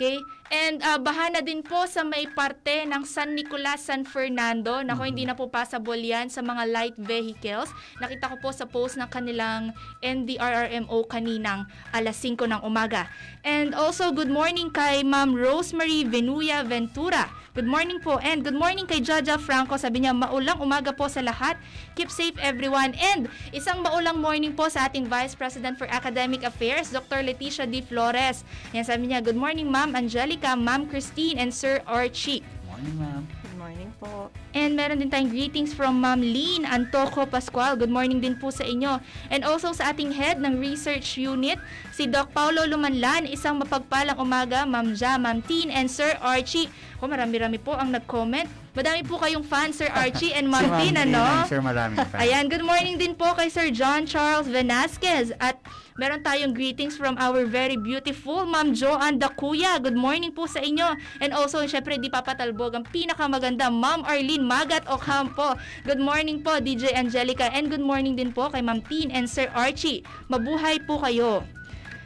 [0.00, 0.16] Okay?
[0.48, 4.80] And uh, bahana din po sa may parte ng San Nicolas, San Fernando.
[4.80, 7.68] Nako, hindi na po passable yan sa mga light vehicles.
[8.00, 13.12] Nakita ko po sa post ng kanilang NDRRMO kaninang alas 5 ng umaga.
[13.44, 17.28] And also, good morning kay Ma'am Rosemary Venuya Ventura.
[17.58, 18.22] Good morning po.
[18.22, 19.74] And good morning kay Jaja Franco.
[19.74, 21.58] Sabi niya, maulang umaga po sa lahat.
[21.98, 22.94] Keep safe everyone.
[22.94, 27.18] And isang maulang morning po sa ating Vice President for Academic Affairs, Dr.
[27.18, 27.82] Leticia D.
[27.82, 28.46] Flores.
[28.70, 32.42] Yan sabi niya, good morning Ma'am Angelica, Ma'am Christine, and Sir Archie.
[32.68, 33.22] Morning, ma'am.
[33.42, 33.58] Good
[33.98, 34.30] po.
[34.54, 37.74] And meron din tayong greetings from Ma'am Lean Antoco Pascual.
[37.74, 39.02] Good morning din po sa inyo.
[39.28, 41.58] And also sa ating head ng research unit,
[41.92, 43.28] si Doc Paulo Lumanlan.
[43.28, 46.70] Isang mapagpalang umaga, Ma'am Ja, Ma'am Teen, and Sir Archie.
[47.02, 48.48] O, marami-rami po ang nag-comment.
[48.78, 51.44] Madami po kayong fans, Sir Archie and Ma'am Teen, ano?
[51.50, 52.22] Sure maraming fans.
[52.22, 55.34] Ayan, good morning din po kay Sir John Charles Velasquez.
[55.42, 55.58] At
[55.98, 59.82] meron tayong greetings from our very beautiful Ma'am Joanne Dakuya.
[59.82, 60.94] Good morning po sa inyo.
[61.18, 65.58] And also, syempre, di papatalbog ang pinakamaganda, Ma'am Arlene Magat Ocampo.
[65.82, 67.50] Good morning po, DJ Angelica.
[67.50, 70.06] And good morning din po kay Ma'am Teen and Sir Archie.
[70.30, 71.42] Mabuhay po kayo.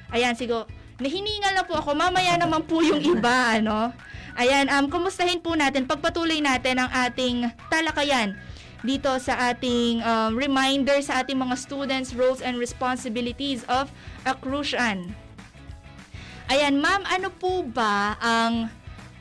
[0.08, 0.64] Ayan, sigo.
[0.96, 1.92] Nahiningal na po ako.
[1.92, 3.92] Mamaya naman po yung iba, ano?
[4.40, 8.32] Ayan, um, kumustahin po natin, pagpatuloy natin ang ating talakayan
[8.82, 13.90] dito sa ating um, reminder sa ating mga students, roles and responsibilities of
[14.26, 15.14] accrusion.
[16.50, 18.68] Ayan, ma'am, ano po ba ang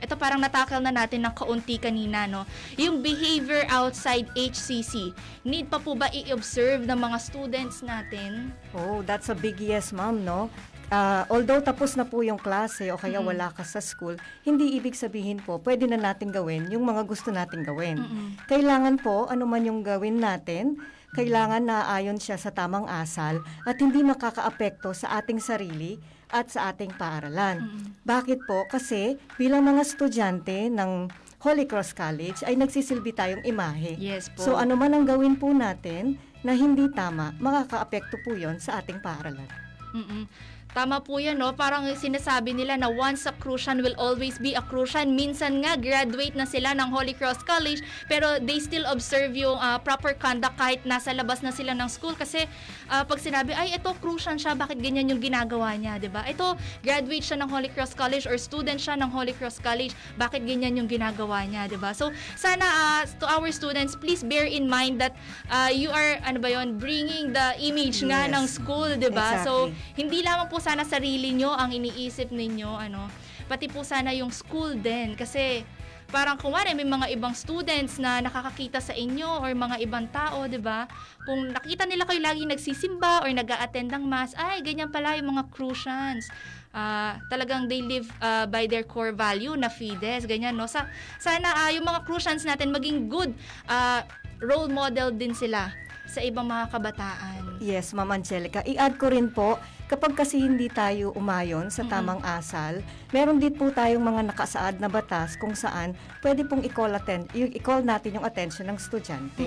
[0.02, 2.42] ito parang natakal na natin ng kaunti kanina, no?
[2.74, 5.14] Yung behavior outside HCC.
[5.46, 8.50] Need pa po ba i-observe ng mga students natin?
[8.74, 10.50] Oh, that's a big yes, ma'am, no?
[10.92, 14.92] Ah, although tapos na po yung klase o kaya wala ka sa school, hindi ibig
[14.92, 18.04] sabihin po pwede na natin gawin yung mga gusto nating gawin.
[18.04, 18.28] Mm-mm.
[18.52, 20.76] Kailangan po, ano man yung gawin natin,
[21.16, 25.96] kailangan na ayon siya sa tamang asal at hindi makakaapekto sa ating sarili
[26.28, 27.64] at sa ating paaralan.
[27.64, 28.04] Mm-mm.
[28.04, 28.68] Bakit po?
[28.68, 31.08] Kasi bilang mga estudyante ng
[31.40, 33.96] Holy Cross College ay nagsisilbi tayong imahe.
[33.96, 34.44] Yes po.
[34.44, 39.00] So ano man ang gawin po natin na hindi tama, makakaapekto po yon sa ating
[39.00, 39.48] paaralan.
[39.92, 40.24] Mm-mm.
[40.72, 41.52] Tama po yan, no?
[41.52, 45.20] Parang sinasabi nila na once a Crucian will always be a Crucian.
[45.20, 49.76] Minsan nga, graduate na sila ng Holy Cross College, pero they still observe yung ah,
[49.84, 52.16] proper conduct kahit nasa labas na sila ng school.
[52.16, 52.48] Kasi
[52.88, 56.24] ah, pag sinabi, ay, ito Crucian siya, bakit ganyan yung ginagawa niya, 'di ba?
[56.24, 60.48] Ito, graduate siya ng Holy Cross College or student siya ng Holy Cross College, bakit
[60.48, 61.92] ganyan yung ginagawa niya, 'di ba?
[61.92, 65.20] So, sana ah, to our students, please bear in mind that
[65.52, 68.32] ah, you are, ano ba yon bringing the image nga Yes.
[68.32, 69.44] ng school, 'di ba?
[69.44, 70.00] So, Exactly.
[70.00, 73.10] hindi lamang po sana sarili nyo ang iniisip ninyo, ano,
[73.50, 75.18] pati po sana yung school din.
[75.18, 75.66] Kasi,
[76.12, 80.60] parang kuwari may mga ibang students na nakakakita sa inyo or mga ibang tao, 'di
[80.60, 80.86] ba?
[81.24, 85.48] Kung nakita nila kayo lagi nagsisimba or nag-a-attend ng mass, ay ganyan pala yung mga
[85.56, 86.28] Crucians.
[86.76, 90.68] Ah, talagang they live ah, by their core value na fides, ganyan no.
[90.68, 90.84] Sa
[91.18, 93.32] sana ah, yung mga Crucians natin maging good
[93.72, 94.04] ah,
[94.44, 95.72] role model din sila
[96.12, 97.64] sa ibang mga kabataan.
[97.64, 98.60] Yes, Ma'am Angelica.
[98.68, 99.56] I-add ko rin po,
[99.92, 102.80] kapag kasi hindi tayo umayon sa tamang asal,
[103.12, 105.92] meron din po tayong mga nakasaad na batas kung saan
[106.24, 109.44] pwede pong i-call, atten- y- i-call natin yung attention ng estudyante.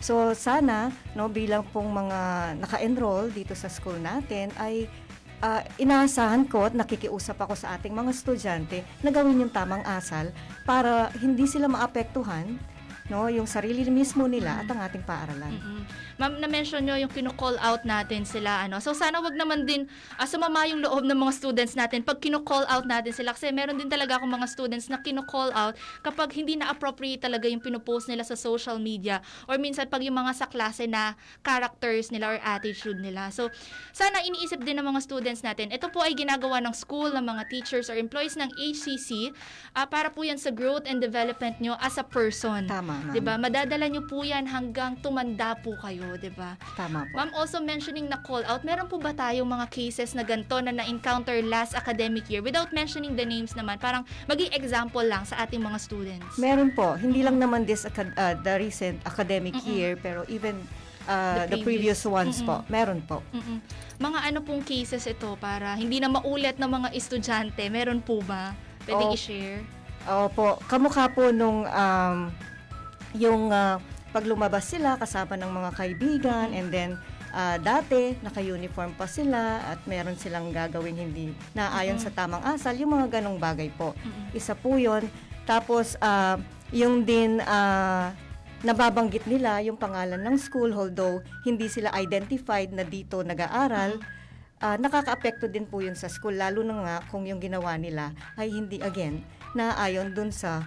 [0.00, 2.20] So sana, no, bilang pong mga
[2.58, 4.88] naka-enroll dito sa school natin ay
[5.38, 10.32] ah, inaasahan ko at nakikiusap ako sa ating mga estudyante na gawin yung tamang asal
[10.64, 12.56] para hindi sila maapektuhan
[13.10, 15.54] no, yung sarili mismo nila at ang ating paaralan.
[15.58, 15.82] Mm-mm.
[16.20, 18.62] Ma'am, na-mention nyo yung kino-call out natin sila.
[18.62, 18.78] Ano?
[18.78, 22.62] So, sana wag naman din ah, sumama yung loob ng mga students natin pag kino-call
[22.70, 23.34] out natin sila.
[23.34, 25.74] Kasi meron din talaga akong mga students na kino-call out
[26.06, 29.18] kapag hindi na appropriate talaga yung pinopost nila sa social media
[29.50, 33.32] or minsan pag yung mga sa klase na characters nila or attitude nila.
[33.34, 33.50] So,
[33.90, 35.74] sana iniisip din ng mga students natin.
[35.74, 39.34] Ito po ay ginagawa ng school, ng mga teachers or employees ng HCC
[39.74, 42.70] ah, para po yan sa growth and development nyo as a person.
[42.70, 43.34] Tama, 'Di ba?
[43.34, 46.54] Madadala niyo po 'yan hanggang tumanda po kayo, 'di ba?
[46.78, 47.14] Tama po.
[47.18, 50.70] Ma'am also mentioning na call out, meron po ba tayong mga cases na ganito na
[50.70, 53.74] na-encounter last academic year without mentioning the names naman?
[53.76, 56.38] Parang maging example lang sa ating mga students.
[56.38, 56.94] Meron po.
[56.94, 57.90] Hindi lang naman this uh,
[58.38, 59.66] the recent academic Mm-mm.
[59.66, 60.54] year, pero even
[61.08, 62.06] uh, The the, previous, previous.
[62.06, 62.46] ones Mm-mm.
[62.46, 62.56] po.
[62.68, 63.18] Meron po.
[63.32, 63.58] Mm-mm.
[63.98, 67.62] Mga ano pong cases ito para hindi na maulit ng mga estudyante?
[67.66, 68.54] Meron po ba?
[68.82, 69.16] Pwedeng Oh.
[69.16, 69.62] i-share?
[70.02, 72.18] Opo, kamukha po nung um,
[73.16, 73.78] yung uh,
[74.12, 76.90] pag lumabas sila kasama ng mga kaibigan and then
[77.32, 82.06] uh, dati naka-uniform pa sila at meron silang gagawin hindi naayon Mm-mm.
[82.12, 83.96] sa tamang asal, yung mga ganong bagay po.
[83.96, 84.36] Mm-mm.
[84.36, 85.08] Isa po yun.
[85.48, 86.38] Tapos, uh,
[86.70, 88.12] yung din uh,
[88.62, 93.98] nababanggit nila yung pangalan ng school although hindi sila identified na dito nag-aaral.
[94.62, 98.54] ah, nakakaapekto din po yun sa school lalo na nga kung yung ginawa nila ay
[98.54, 99.26] hindi again
[99.58, 100.62] naayon dun sa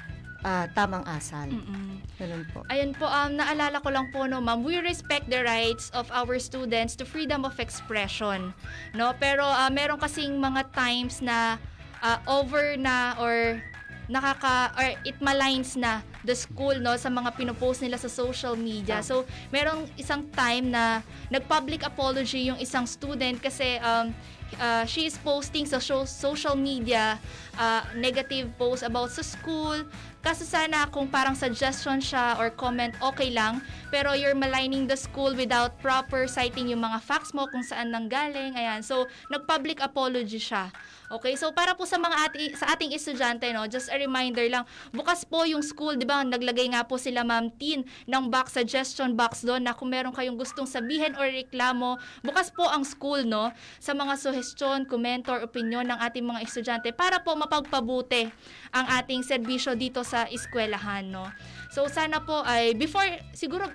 [0.46, 1.50] ah, tamang asal.
[1.50, 1.98] Mm-mm.
[2.22, 2.62] Ganun po.
[2.70, 6.38] Ayun po, um, naalala ko lang po, no, ma'am, we respect the rights of our
[6.38, 8.54] students to freedom of expression.
[8.94, 9.18] No?
[9.18, 11.58] Pero ah, meron kasing mga times na
[12.06, 13.58] ah, over na or
[14.06, 19.02] nakaka or it maligns na the school no sa mga pinopost nila sa social media.
[19.02, 21.02] So, merong isang time na
[21.34, 24.14] nag-public apology yung isang student kasi um,
[24.62, 27.18] uh, she is posting sa sho- social media
[27.58, 29.86] uh, negative post about sa school.
[30.26, 33.62] Kaso sana kung parang suggestion siya or comment, okay lang.
[33.94, 38.58] Pero you're maligning the school without proper citing yung mga facts mo kung saan nanggaling.
[38.58, 38.82] Ayan.
[38.82, 40.74] So, nag-public apology siya.
[41.06, 44.66] Okay, so para po sa mga ati, sa ating estudyante, no, just a reminder lang,
[44.90, 49.14] bukas po yung school, di ba, naglagay nga po sila Ma'am Tin ng box, suggestion
[49.14, 53.54] box doon na kung meron kayong gustong sabihin or reklamo, bukas po ang school, no,
[53.78, 58.26] sa mga suggestion, comment or opinion ng ating mga estudyante para po mapagpabuti
[58.74, 61.28] ang ating serbisyo dito sa eskwelahan, no.
[61.67, 63.67] So sana po ay before siguro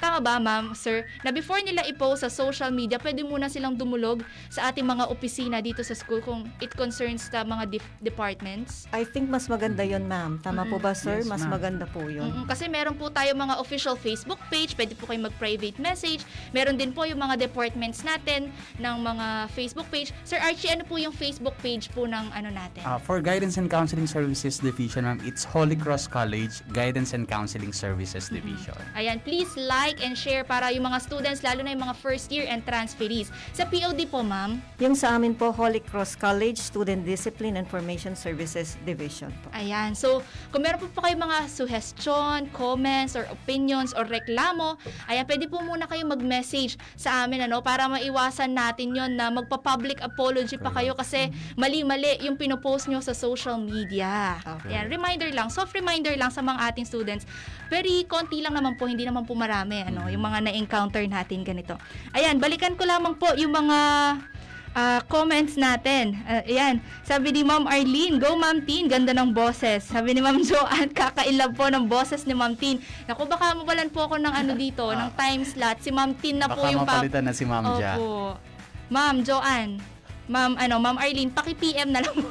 [0.00, 4.24] Tama ba, ma'am, sir, na before nila i-post sa social media, pwede muna silang dumulog
[4.48, 8.88] sa ating mga opisina dito sa school kung it concerns the mga dif- departments?
[8.96, 10.40] I think mas maganda yon ma'am.
[10.40, 11.20] Tama po ba, sir?
[11.20, 11.52] Yes, mas ma'am.
[11.52, 12.32] maganda po yun.
[12.32, 16.24] Mm-mm, kasi meron po tayo mga official Facebook page, pwede po kayo mag-private message.
[16.56, 18.48] Meron din po yung mga departments natin
[18.80, 20.16] ng mga Facebook page.
[20.24, 22.80] Sir Archie, ano po yung Facebook page po ng ano natin?
[22.88, 27.76] Uh, for Guidance and Counseling Services Division, ma'am, it's Holy Cross College Guidance and Counseling
[27.76, 28.78] Services Division.
[28.96, 32.46] Ayan, please like and share para yung mga students, lalo na yung mga first year
[32.46, 33.34] and transferees.
[33.50, 38.14] Sa POD po, ma'am, Yung sa amin po, Holy Cross College Student Discipline and Formation
[38.14, 39.50] Services Division po.
[39.50, 39.98] Ayan.
[39.98, 40.22] So,
[40.54, 44.78] kung meron po po kayo mga suggestion, comments, or opinions, or reklamo,
[45.10, 49.98] ayan, pwede po muna kayo mag-message sa amin, ano, para maiwasan natin yon na magpa-public
[50.04, 54.36] apology pa kayo kasi mali-mali yung pinopost nyo sa social media.
[54.44, 54.76] Okay.
[54.76, 57.24] Ayan, reminder lang, soft reminder lang sa mga ating students.
[57.72, 61.76] Very konti lang naman po, hindi naman po marami, ano, yung mga na-encounter natin ganito.
[62.12, 63.78] Ayan, balikan ko lamang po yung mga
[64.74, 66.18] ah, comments natin.
[66.26, 69.86] Ah, ayan, sabi ni Ma'am Arlene, go Ma'am Tin, ganda ng boses.
[69.86, 72.78] Sabi ni Ma'am Joanne, kakailab po ng boses ni Ma'am Tin.
[73.06, 75.78] Naku, baka mawalan po ako ng ano dito, ng time slot.
[75.82, 77.96] Si Ma'am Tin na po Baka yung pa- mapalitan na si Ma'am Ja.
[77.96, 78.36] Opo.
[78.90, 79.78] Ma'am Joanne,
[80.30, 82.30] Ma'am ano, Ma'am Arlene, paki-PM na lang po.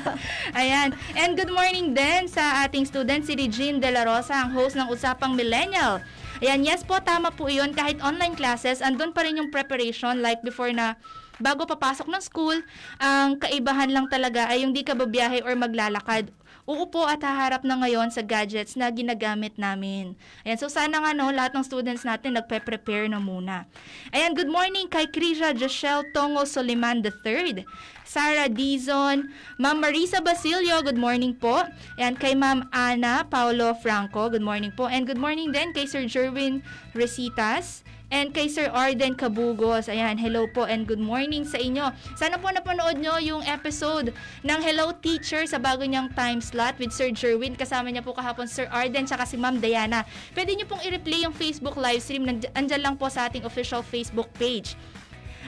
[0.60, 0.96] Ayan.
[1.12, 4.88] And good morning din sa ating student si Regine De La Rosa, ang host ng
[4.88, 6.00] Usapang Millennial.
[6.42, 7.70] Ayan, yes po, tama po yun.
[7.70, 10.98] Kahit online classes, andun pa rin yung preparation like before na
[11.38, 12.58] bago papasok ng school,
[12.98, 16.30] ang kaibahan lang talaga ay yung di ka babiyahe or maglalakad.
[16.64, 20.16] Uupo at haharap na ngayon sa gadgets na ginagamit namin.
[20.48, 23.68] Ayan, so sana nga no, lahat ng students natin nagpe-prepare na muna.
[24.16, 27.68] Ayan, good morning kay Krisha Joshelle Tongo Soliman III.
[28.08, 29.28] Sarah Dizon,
[29.60, 31.68] Ma'am Marisa Basilio, good morning po.
[32.00, 34.88] Ayan, kay Ma'am Ana Paulo Franco, good morning po.
[34.88, 36.64] And good morning din kay Sir Jerwin
[36.96, 37.83] Resitas.
[38.14, 39.90] And kay Sir Arden Kabugos.
[39.90, 41.90] Ayan, hello po and good morning sa inyo.
[42.14, 44.14] Sana po napanood nyo yung episode
[44.46, 47.58] ng Hello Teacher sa bago niyang time slot with Sir Jerwin.
[47.58, 50.06] Kasama niya po kahapon Sir Arden tsaka si Ma'am Diana.
[50.30, 52.22] Pwede niyo pong i-replay yung Facebook live stream.
[52.54, 54.78] Andyan lang po sa ating official Facebook page.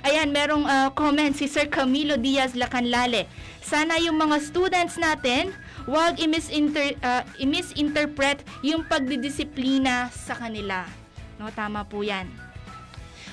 [0.02, 3.30] Ayan, merong uh, comment si Sir Camilo Diaz Lacanlale.
[3.62, 5.54] Sana yung mga students natin,
[5.86, 10.82] wag i-misinter- uh, i-misinterpret yung pagdidisiplina sa kanila.
[11.38, 12.45] No, tama po yan.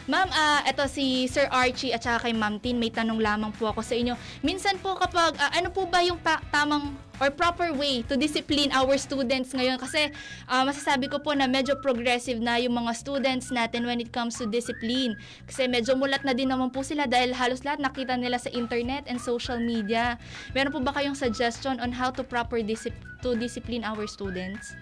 [0.04, 3.72] Ma'am, ah, eto si Sir Archie at saka kay Ma'am Tin, may tanong lamang po
[3.72, 4.20] ako sa inyo.
[4.44, 6.92] Minsan po kapag, ah, ano po ba yung ta- tamang
[7.24, 9.80] or proper way to discipline our students ngayon?
[9.80, 10.12] Kasi
[10.52, 14.36] ah, masasabi ko po na medyo progressive na yung mga students natin when it comes
[14.36, 15.16] to discipline.
[15.48, 19.08] Kasi medyo mulat na din naman po sila dahil halos lahat nakita nila sa internet
[19.08, 20.20] and social media.
[20.52, 24.76] Meron po ba kayong suggestion on how to proper disip- to discipline our students?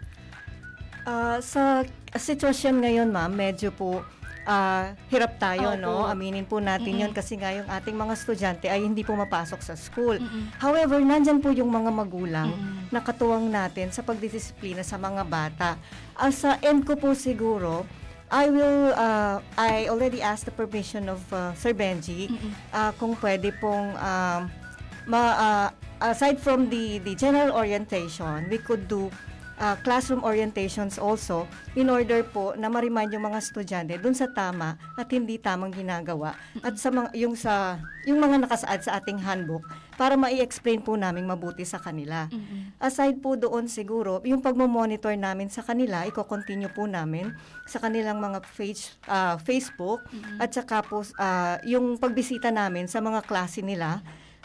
[1.05, 4.01] Ah, sa sitwasyon ngayon, ma'am, medyo po
[4.51, 5.79] ah, hirap tayo, Opo.
[5.79, 6.03] no?
[6.03, 7.03] Aminin po natin Mm-mm.
[7.07, 10.19] yon kasi nga yung ating mga estudyante ay hindi po mapasok sa school.
[10.19, 10.51] Mm-mm.
[10.59, 12.91] However, nandyan po yung mga magulang Mm-mm.
[12.91, 15.79] na katuwang natin sa pagdidisiplina sa mga bata.
[16.19, 17.87] As sa end ko po siguro,
[18.31, 22.51] I will, uh, I already asked the permission of uh, Sir Benji Mm-mm.
[22.71, 24.41] uh, kung pwede pong um,
[25.07, 25.67] ma, uh,
[26.01, 29.11] aside from the, the general orientation, we could do
[29.61, 31.45] uh, classroom orientations also
[31.77, 36.33] in order po na ma-remind yung mga estudyante dun sa tama at hindi tamang ginagawa
[36.65, 37.77] at sa mga, yung sa
[38.09, 39.61] yung mga nakasaad sa ating handbook
[39.93, 42.25] para ma-explain po namin mabuti sa kanila.
[42.33, 42.73] Mm-mm.
[42.81, 47.29] Aside po doon siguro, yung pagmo-monitor namin sa kanila, i-continue po namin
[47.69, 50.01] sa kanilang mga page, ah, Facebook
[50.41, 54.01] at saka po ah, yung pagbisita namin sa mga klase nila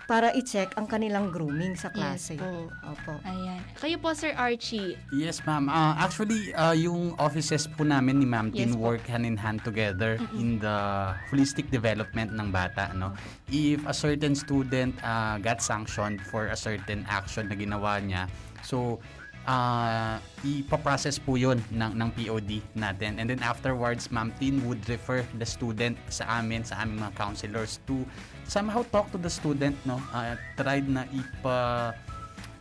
[0.07, 2.39] para i-check ang kanilang grooming sa klase.
[2.39, 2.71] Yes po.
[2.87, 3.13] Opo.
[3.27, 3.59] Ayan.
[3.75, 4.95] Kayo po, Sir Archie.
[5.11, 5.67] Yes, ma'am.
[5.67, 8.95] Uh, actually, uh, yung offices po namin ni Ma'am Tin Yes po.
[8.95, 10.79] work hand in hand together in the
[11.27, 12.95] holistic development ng bata.
[12.95, 13.19] No?
[13.51, 18.31] If a certain student uh, got sanctioned for a certain action na ginawa niya,
[18.63, 19.03] so
[19.47, 23.19] uh, ipaprocess po yun ng, ng POD natin.
[23.19, 27.83] And then afterwards, Ma'am Tin would refer the student sa amin, sa aming mga counselors
[27.91, 28.07] to
[28.49, 29.99] somehow talk to the student, no?
[30.15, 31.93] Uh, try na ipa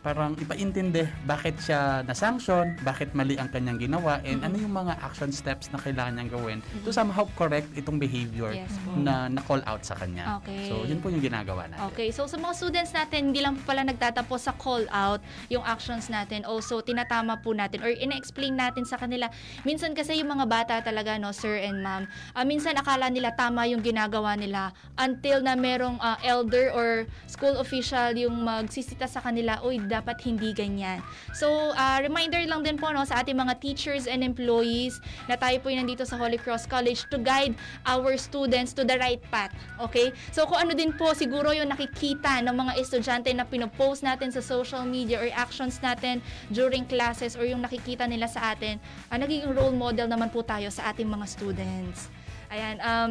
[0.06, 5.34] parang ipaintindi bakit siya na-sanction, bakit mali ang kanyang ginawa, and ano yung mga action
[5.34, 8.94] steps na kailangan niyang gawin to somehow correct itong behavior Yes po.
[8.94, 10.38] na na-call out sa kanya.
[10.38, 10.70] Okay.
[10.70, 11.90] So, yun po yung ginagawa natin.
[11.90, 15.18] Okay, so sa mga students natin, hindi lang po pala nagtatapos sa call out
[15.50, 16.46] yung actions natin.
[16.46, 19.26] Also, tinatama po natin or ina-explain natin sa kanila.
[19.66, 22.06] Minsan kasi yung mga bata talaga, no, sir and ma'am,
[22.38, 27.58] ah, minsan akala nila tama yung ginagawa nila until na merong ah, elder or school
[27.58, 31.00] official yung magsisita sa kanila, uy, dapat hindi ganyan.
[31.32, 35.56] So, ah, reminder lang din po no, sa ating mga teachers and employees na tayo
[35.64, 37.56] po yung nandito sa Holy Cross College to guide
[37.88, 39.56] our students to the right path.
[39.80, 40.12] Okay?
[40.36, 44.44] So, kung ano din po siguro yung nakikita ng mga estudyante na pinopost natin sa
[44.44, 46.20] social media or actions natin
[46.52, 48.76] during classes or yung nakikita nila sa atin,
[49.08, 52.12] ah, nagiging role model naman po tayo sa ating mga students.
[52.52, 53.10] Ayan, um,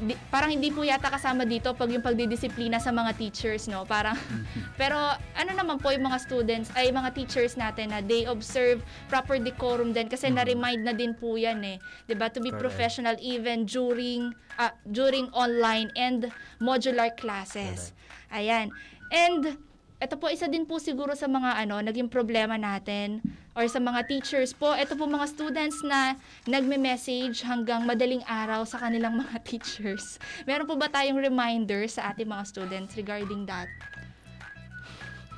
[0.00, 3.84] di- parang hindi po yata kasama dito pag yung pagdidisiplina sa mga teachers, no?
[3.84, 4.16] Parang,
[4.80, 4.96] pero
[5.36, 9.92] ano naman po yung mga students, ay mga teachers natin na they observe proper decorum
[9.92, 11.78] din kasi na-remind na din po yan eh.
[12.16, 12.60] ba To be Correct.
[12.60, 17.92] professional even during, ah, during online and modular classes.
[18.34, 18.72] Ayan.
[19.08, 19.56] And,
[19.98, 23.18] ito po isa din po siguro sa mga ano naging problema natin
[23.58, 26.14] or sa mga teachers po ito po mga students na
[26.46, 32.30] nagme-message hanggang madaling araw sa kanilang mga teachers meron po ba tayong reminder sa ating
[32.30, 33.66] mga students regarding that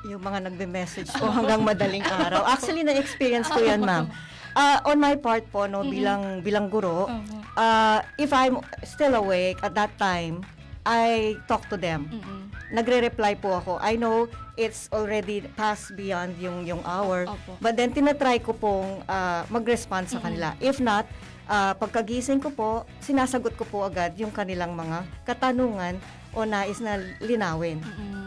[0.05, 2.41] Yung mga nagbe-message po hanggang madaling araw.
[2.57, 4.09] Actually, na-experience ko yan, ma'am.
[4.57, 7.05] Ah, on my part po, no, bilang bilang guro,
[7.53, 10.41] ah, if I'm still awake at that time,
[10.89, 12.09] I talk to them.
[12.09, 12.50] Mm-mm.
[12.71, 13.73] Nagre-reply po ako.
[13.83, 17.59] I know it's already past beyond yung yung hour, Opo.
[17.59, 20.55] but then tinatry ko pong ah, mag-respond sa kanila.
[20.63, 21.07] If not,
[21.51, 22.71] ah, pagkagising ko po,
[23.03, 25.99] sinasagot ko po agad yung kanilang mga katanungan
[26.31, 27.83] o nais na linawin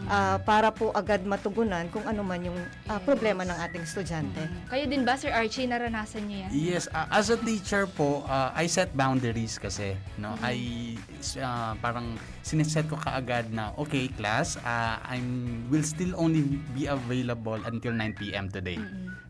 [0.08, 4.42] ah, para po agad matugunan kung ano man yung ah, problema ng ating estudyante.
[4.68, 8.50] kayo din ba Sir Archie naranasan niyo yan Yes, uh, as a teacher po, uh,
[8.54, 10.34] I set boundaries kasi, no.
[10.40, 10.96] I
[11.38, 17.60] uh, parang siniset ko kaagad na okay, class, uh, I'm will still only be available
[17.64, 18.80] until 9 PM today.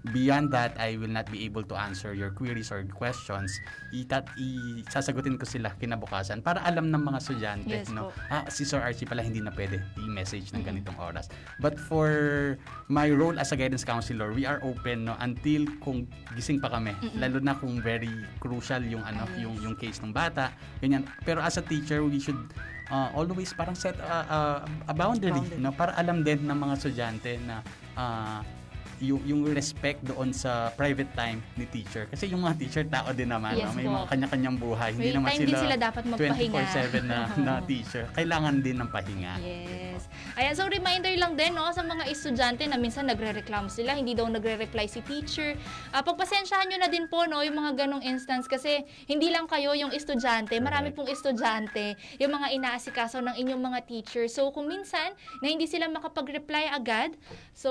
[0.05, 3.49] Beyond that, I will not be able to answer your queries or questions.
[3.89, 8.13] Itat isasagutin ko sila kinabukasan para alam ng mga estudyante, Yes no.
[8.13, 8.21] po.
[8.29, 11.33] Ah, si Sir Archie pala hindi na pwede i-message ng ganitong oras.
[11.57, 12.13] But for
[12.87, 16.05] my role as a guidance counselor, we are open no until kung
[16.37, 16.93] gising pa kami.
[17.17, 18.13] Lalo na kung very
[18.45, 20.53] crucial yung ano, yung yung case ng bata,
[20.85, 21.09] ganyan.
[21.25, 22.37] Pero as a teacher, we should
[22.93, 25.57] uh, always parang set a, a- a boundary, Boundary.
[25.57, 27.65] no para alam din ng mga estudyante na
[27.97, 28.45] ah,
[29.01, 32.07] yung, yung respect doon sa private time ni teacher.
[32.11, 33.59] Kasi yung mga teacher, tao din naman.
[33.59, 33.77] Yes no?
[33.77, 33.95] May po.
[33.99, 34.91] mga kanya-kanyang buhay.
[34.95, 36.63] May Hindi naman time din sila dapat magpahinga.
[37.03, 38.05] 24-7 na, na teacher.
[38.15, 39.35] Kailangan din ng pahinga.
[39.43, 40.07] Yes.
[40.35, 44.27] Ayan, so reminder lang din no, sa mga estudyante na minsan nagre-reklamo sila, hindi daw
[44.27, 45.55] nagre-reply si teacher.
[45.95, 49.75] Ah, pagpasensyahan nyo na din po no, yung mga ganong instance kasi hindi lang kayo
[49.75, 54.27] yung estudyante, marami pong estudyante, yung mga inaasikaso ng inyong mga teacher.
[54.27, 57.15] So kung minsan na hindi sila makapag-reply agad,
[57.55, 57.71] so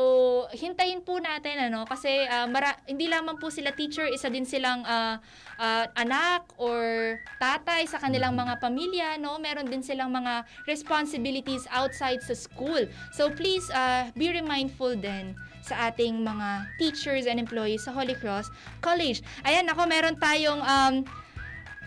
[0.55, 4.84] hintayin po natin ano kasi ah, mara- hindi lamang po sila teacher, isa din silang
[4.84, 5.24] ah,
[5.55, 9.39] ah, anak or tatay sa kanilang mga pamilya, no?
[9.39, 12.84] Meron din silang mga responsibilities outside sa school.
[13.15, 18.51] So please uh, be remindful din sa ating mga teachers and employees sa Holy Cross
[18.84, 19.24] College.
[19.47, 21.07] Ayan, ako meron tayong um,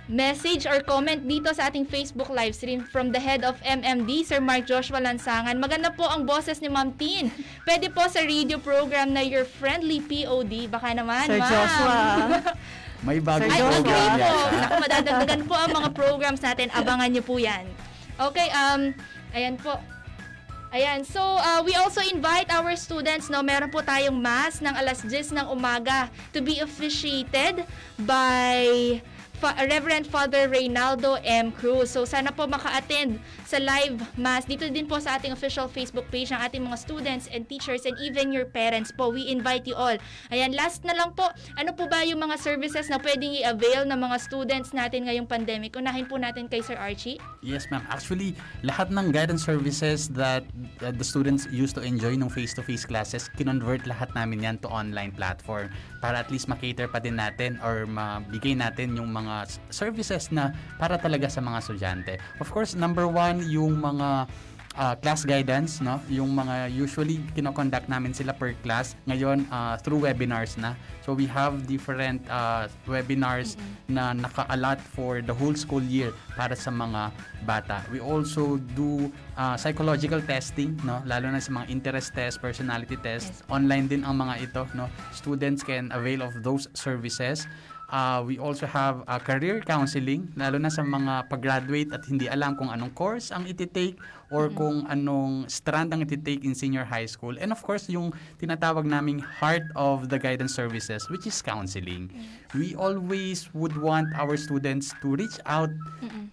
[0.07, 4.38] message or comment dito sa ating Facebook live stream from the head of MMD, Sir
[4.38, 5.59] Mark Joshua Lansangan.
[5.59, 7.30] Maganda po ang boses ni Ma'am Tin.
[7.66, 10.70] Pwede po sa radio program na Your Friendly POD.
[10.70, 11.50] Baka naman, Sir Ma'am.
[11.50, 11.98] Joshua.
[13.07, 14.30] May bagong program po.
[14.30, 14.30] yata.
[14.57, 16.66] Naku, madadagdagan po ang mga programs natin.
[16.72, 17.66] Abangan niyo po yan.
[18.16, 18.94] Okay, um,
[19.36, 19.76] ayan po.
[20.74, 25.00] Ayan, so uh, we also invite our students, no, meron po tayong mass ng alas
[25.00, 27.64] 10 ng umaga to be officiated
[28.02, 28.98] by
[29.37, 31.53] Fa- Reverend Father Reynaldo M.
[31.53, 31.93] Cruz.
[31.93, 34.49] So sana po maka-attend sa live mass.
[34.49, 37.95] Dito din po sa ating official Facebook page ng ating mga students and teachers and
[38.01, 39.12] even your parents po.
[39.12, 39.97] We invite you all.
[40.32, 41.28] Ayan, last na lang po.
[41.61, 45.76] Ano po ba yung mga services na pwedeng i-avail ng mga students natin ngayong pandemic?
[45.76, 47.20] Unahin po natin kay Sir Archie.
[47.45, 47.84] Yes, ma'am.
[47.93, 48.32] Actually,
[48.64, 50.43] lahat ng guidance services that
[50.80, 55.12] uh, the students used to enjoy nung face-to-face classes, kinonvert lahat namin yan to online
[55.12, 55.68] platform
[55.99, 61.01] para at least makater pa din natin or mabigay natin yung mga services na para
[61.01, 62.14] talaga sa mga estudyante.
[62.38, 64.28] Of course, number one, yung mga
[64.79, 65.99] uh, class guidance, no?
[66.09, 68.95] Yung mga usually kinoconduct namin sila per class.
[69.09, 70.77] Ngayon, uh, through webinars na.
[71.03, 73.57] So we have different uh, webinars
[73.89, 77.11] na naka-allot for the whole school year para sa mga
[77.47, 77.83] bata.
[77.91, 81.03] We also do uh, psychological testing, no?
[81.09, 83.43] Lalo na sa mga interest test, personality test.
[83.49, 84.91] Online din ang mga ito, no?
[85.14, 87.49] Students can avail of those services.
[87.87, 92.59] Uh, we also have uh, career counseling, lalo na sa mga pag-graduate at hindi alam
[92.59, 93.95] kung anong course ang iti-take
[94.34, 97.39] or kung anong strand ang iti-take in senior high school.
[97.39, 98.11] And of course, yung
[98.43, 102.11] tinatawag naming heart of the guidance services, which is counseling.
[102.59, 105.70] We always would want our students to reach out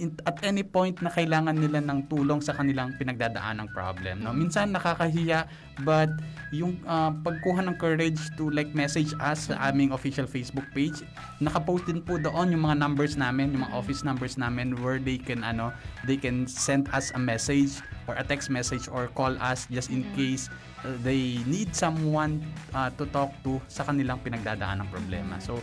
[0.01, 4.26] in, at any point na kailangan nila ng tulong sa kanilang pinagdadaan ng problem.
[4.26, 4.34] No?
[4.34, 5.45] Minsan nakakahiya,
[5.82, 6.09] but
[6.53, 11.01] yung uh, pagkuha ng courage to like message us sa aming official Facebook page,
[11.41, 15.17] nakapost din po doon yung mga numbers namin, yung mga office numbers namin where they
[15.17, 15.74] can ano,
[16.05, 20.05] they can send us a message or a text message or call us just in
[20.13, 20.45] case
[20.86, 22.38] uh, they need someone
[22.78, 25.41] uh, to talk to sa kanilang pinagdadaan ng problema.
[25.41, 25.57] So,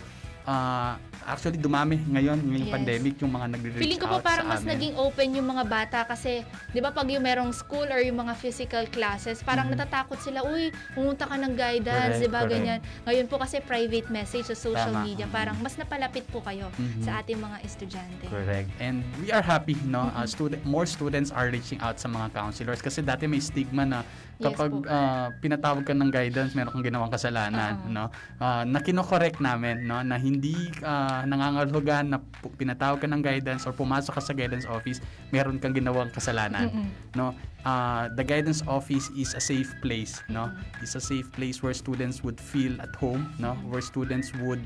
[0.50, 0.92] uh,
[1.22, 2.74] actually dumami ngayon ngayong Yes.
[2.74, 4.70] pandemic yung mga nagre-reach Feeling ko po parang mas amin.
[4.74, 6.42] naging open yung mga bata kasi
[6.74, 9.78] 'di ba pag yung merong school or yung mga physical classes, parang Mhm.
[9.78, 12.82] natatakot sila, uy, pumunta ka ng guidance, 'di ba ganyan.
[13.06, 15.06] Ngayon po kasi private message sa social Tama.
[15.06, 17.04] media, parang mas napalapit po kayo Mhm.
[17.04, 18.26] sa ating mga estudyante.
[18.26, 18.68] Correct.
[18.80, 20.10] And we are happy, no?
[20.10, 24.02] Uh, student, more students are reaching out sa mga counselors kasi dati may stigma na
[24.40, 24.88] Yes kapag po.
[24.88, 27.92] uh, pinatawag ka ng guidance, meron kang ginawang kasalanan, Oo.
[27.92, 28.04] no?
[28.40, 30.00] Uh, na kino-correct namin, no?
[30.00, 32.24] Na hindi uh, nangangalhugan na
[32.56, 36.72] pinatawag ka ng guidance or pumasok ka sa guidance office, meron kang ginawang kasalanan,
[37.12, 37.36] no?
[37.68, 40.48] Uh, the guidance office is a safe place, no?
[40.80, 43.52] It's a safe place where students would feel at home, no?
[43.68, 44.64] Where students would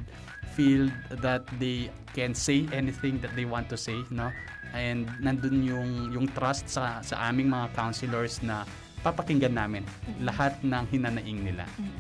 [0.55, 4.31] feel that they can say anything that they want to say, no?
[4.70, 8.62] And nandun yung yung trust sa sa aming mga counselors na
[9.05, 9.84] papakinggan namin
[10.18, 11.68] lahat ng hinanaing nila.
[11.76, 11.92] Mm,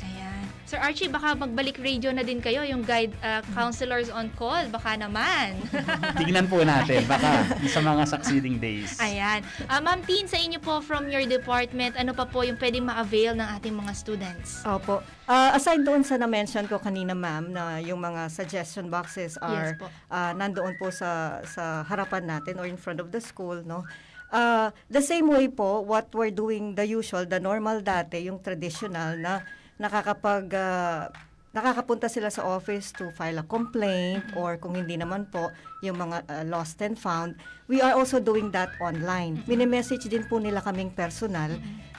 [0.00, 0.44] Ayan.
[0.62, 4.94] Sir Archie, baka magbalik radio na din kayo, yung guide uh, counselors on call, baka
[4.94, 5.58] naman.
[6.20, 8.94] Tignan po natin baka sa mga succeeding days.
[9.00, 9.40] Ayan.
[9.66, 13.34] Ah, Ma'am Tin, sa inyo po from your department, ano pa po yung pwedeng ma-avail
[13.34, 14.62] ng ating mga students?
[14.62, 15.00] Opo.
[15.26, 19.80] Ah, aside doon sa na-mention ko kanina, ma'am, na yung mga suggestion boxes are Yes
[19.80, 19.90] po.
[20.06, 23.82] ah, nandoon po sa sa harapan natin or in front of the school, no?
[24.30, 29.18] Ah, the same way po, what we're doing, the usual, the normal dati, yung traditional
[29.18, 29.42] na
[29.74, 31.10] nakakapag ah,
[31.50, 35.50] nakakapunta sila sa office to file a complaint or kung hindi naman po
[35.82, 37.34] yung mga ah, lost and found
[37.66, 39.42] we are also doing that online.
[39.50, 41.50] Mini-message din po nila kaming personal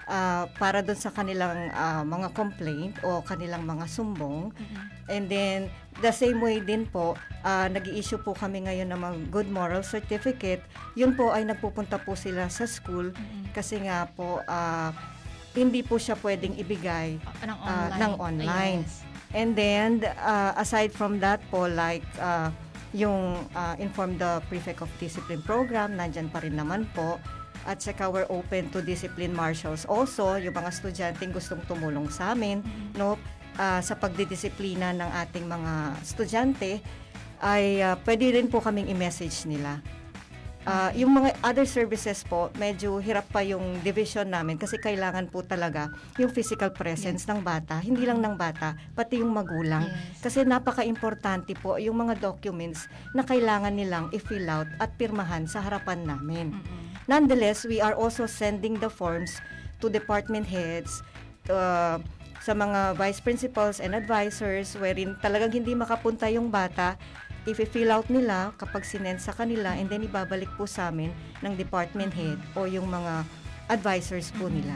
[0.08, 4.50] ah, para doon sa kanilang ah, mga complaint o kanilang mga sumbong
[5.10, 5.68] and then
[6.00, 10.64] the same way din po ah, nag-i-issue po kami ngayon ng mga good moral certificate
[10.94, 13.14] yun po ay nagpupunta po sila sa school
[13.52, 14.94] kasi nga po ah,
[15.52, 18.00] hindi po siya pwedeng ibigay Ng ah, online.
[18.00, 18.80] ng online.
[18.88, 19.04] Yes.
[19.32, 22.52] And then, uh, aside from that po, like uh,
[22.92, 27.16] yung uh, Inform the Prefect of Discipline program, nandyan pa rin naman po.
[27.66, 32.66] At saka we're open to discipline marshals also, yung mga estudyanteng gustong tumulong sa amin,
[32.98, 33.18] no,
[33.58, 36.82] uh, sa pagdidisiplina ng ating mga estudyante,
[37.42, 39.82] ay uh, pwede rin po kaming i-message nila.
[40.62, 45.42] Ah, yung mga other services po, medyo hirap pa yung division namin kasi kailangan po
[45.42, 45.90] talaga
[46.22, 49.90] yung physical presence ng bata, hindi lang ng bata, pati yung magulang.
[49.90, 50.22] Yes.
[50.22, 52.86] Kasi napaka-importante po yung mga documents
[53.18, 56.54] na kailangan nilang i-fill out at pirmahan sa harapan namin.
[57.10, 59.42] Nonetheless, we are also sending the forms
[59.82, 61.02] to department heads,
[61.50, 61.98] uh,
[62.42, 66.98] sa mga vice principals and advisors wherein talagang hindi makapunta yung bata
[67.46, 71.10] i-fill out nila kapag sinend sa kanila and then ibabalik po sa amin
[71.42, 73.26] ng department head o yung mga
[73.70, 74.74] advisors po nila.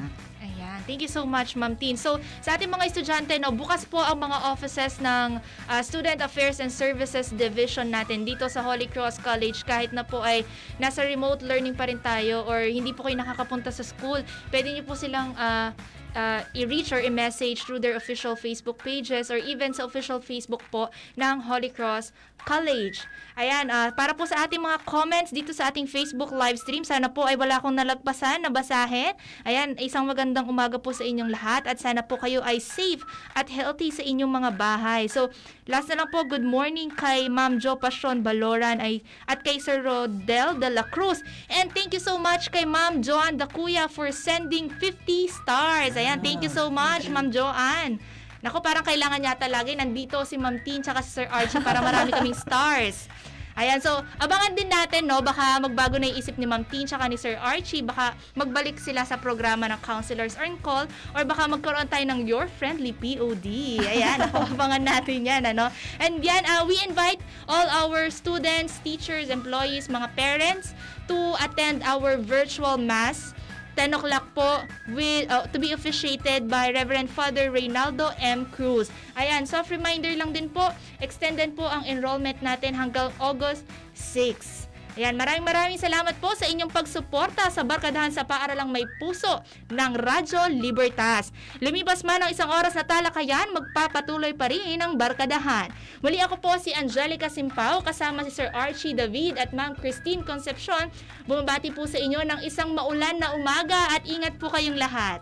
[0.66, 0.82] Ayan.
[0.90, 1.94] Thank you so much, Ma'am Tin.
[1.94, 5.38] So, sa ating mga estudyante, no, bukas po ang mga offices ng
[5.70, 9.62] ah, Student Affairs and Services Division natin dito sa Holy Cross College.
[9.62, 10.42] Kahit na po ay
[10.82, 14.84] nasa remote learning pa rin tayo or hindi po kayo nakakapunta sa school, pwede niyo
[14.90, 15.70] po silang ah,
[16.18, 20.90] ah, i-reach or i-message through their official Facebook pages or even sa official Facebook po
[21.20, 22.10] ng Holy Cross
[22.46, 23.04] College.
[23.36, 27.12] Ayan, ah, para po sa ating mga comments dito sa ating Facebook live stream, sana
[27.12, 29.12] po ay wala akong nalagpasan na basahin.
[29.44, 33.04] Ayan, isang magandang umaga po sa inyong lahat at sana po kayo ay safe
[33.36, 35.12] at healthy sa inyong mga bahay.
[35.12, 35.36] So,
[35.68, 39.84] last na lang po, good morning kay Ma'am Jo Passion Baloran ay, at kay Sir
[39.84, 41.20] Rodel de la Cruz.
[41.52, 46.00] And thank you so much kay Ma'am Joan Dakuya for sending 50 stars.
[46.00, 48.00] Ayan, thank you so much, Ma'am Joanne.
[48.44, 52.12] Nako, parang kailangan yata lagi nandito si Ma'am Tin tsaka si Sir Archie para marami
[52.12, 53.08] kaming stars.
[53.56, 57.16] Ayan, so abangan din natin, no, baka magbago na isip ni Ma'am Tin tsaka ni
[57.16, 62.04] Sir Archie, baka magbalik sila sa programa ng Counselors on Call or baka magkaroon tayo
[62.04, 63.80] ng Your Friendly POD.
[63.80, 65.72] Ayan, ako, abangan natin yan, ano.
[66.04, 70.76] And yan, uh, we invite all our students, teachers, employees, mga parents
[71.08, 73.32] to attend our virtual mass
[73.76, 74.64] 10 o'clock po
[74.96, 78.48] with, uh, to be officiated by Reverend Father Reynaldo M.
[78.50, 78.90] Cruz.
[79.20, 80.72] Ayan, soft reminder lang din po,
[81.04, 84.75] extended po ang enrollment natin hanggang August 6.
[84.96, 89.92] Ayan, maraming maraming salamat po sa inyong pagsuporta sa Barkadahan sa Paaralang May Puso ng
[89.92, 91.36] Radyo Libertas.
[91.60, 95.68] Lumipas man ang isang oras na talakayan, magpapatuloy pa rin ang Barkadahan.
[96.00, 100.88] Muli ako po si Angelica Simpao kasama si Sir Archie David at Ma'am Christine Concepcion.
[101.28, 105.20] Bumabati po sa inyo ng isang maulan na umaga at ingat po kayong lahat.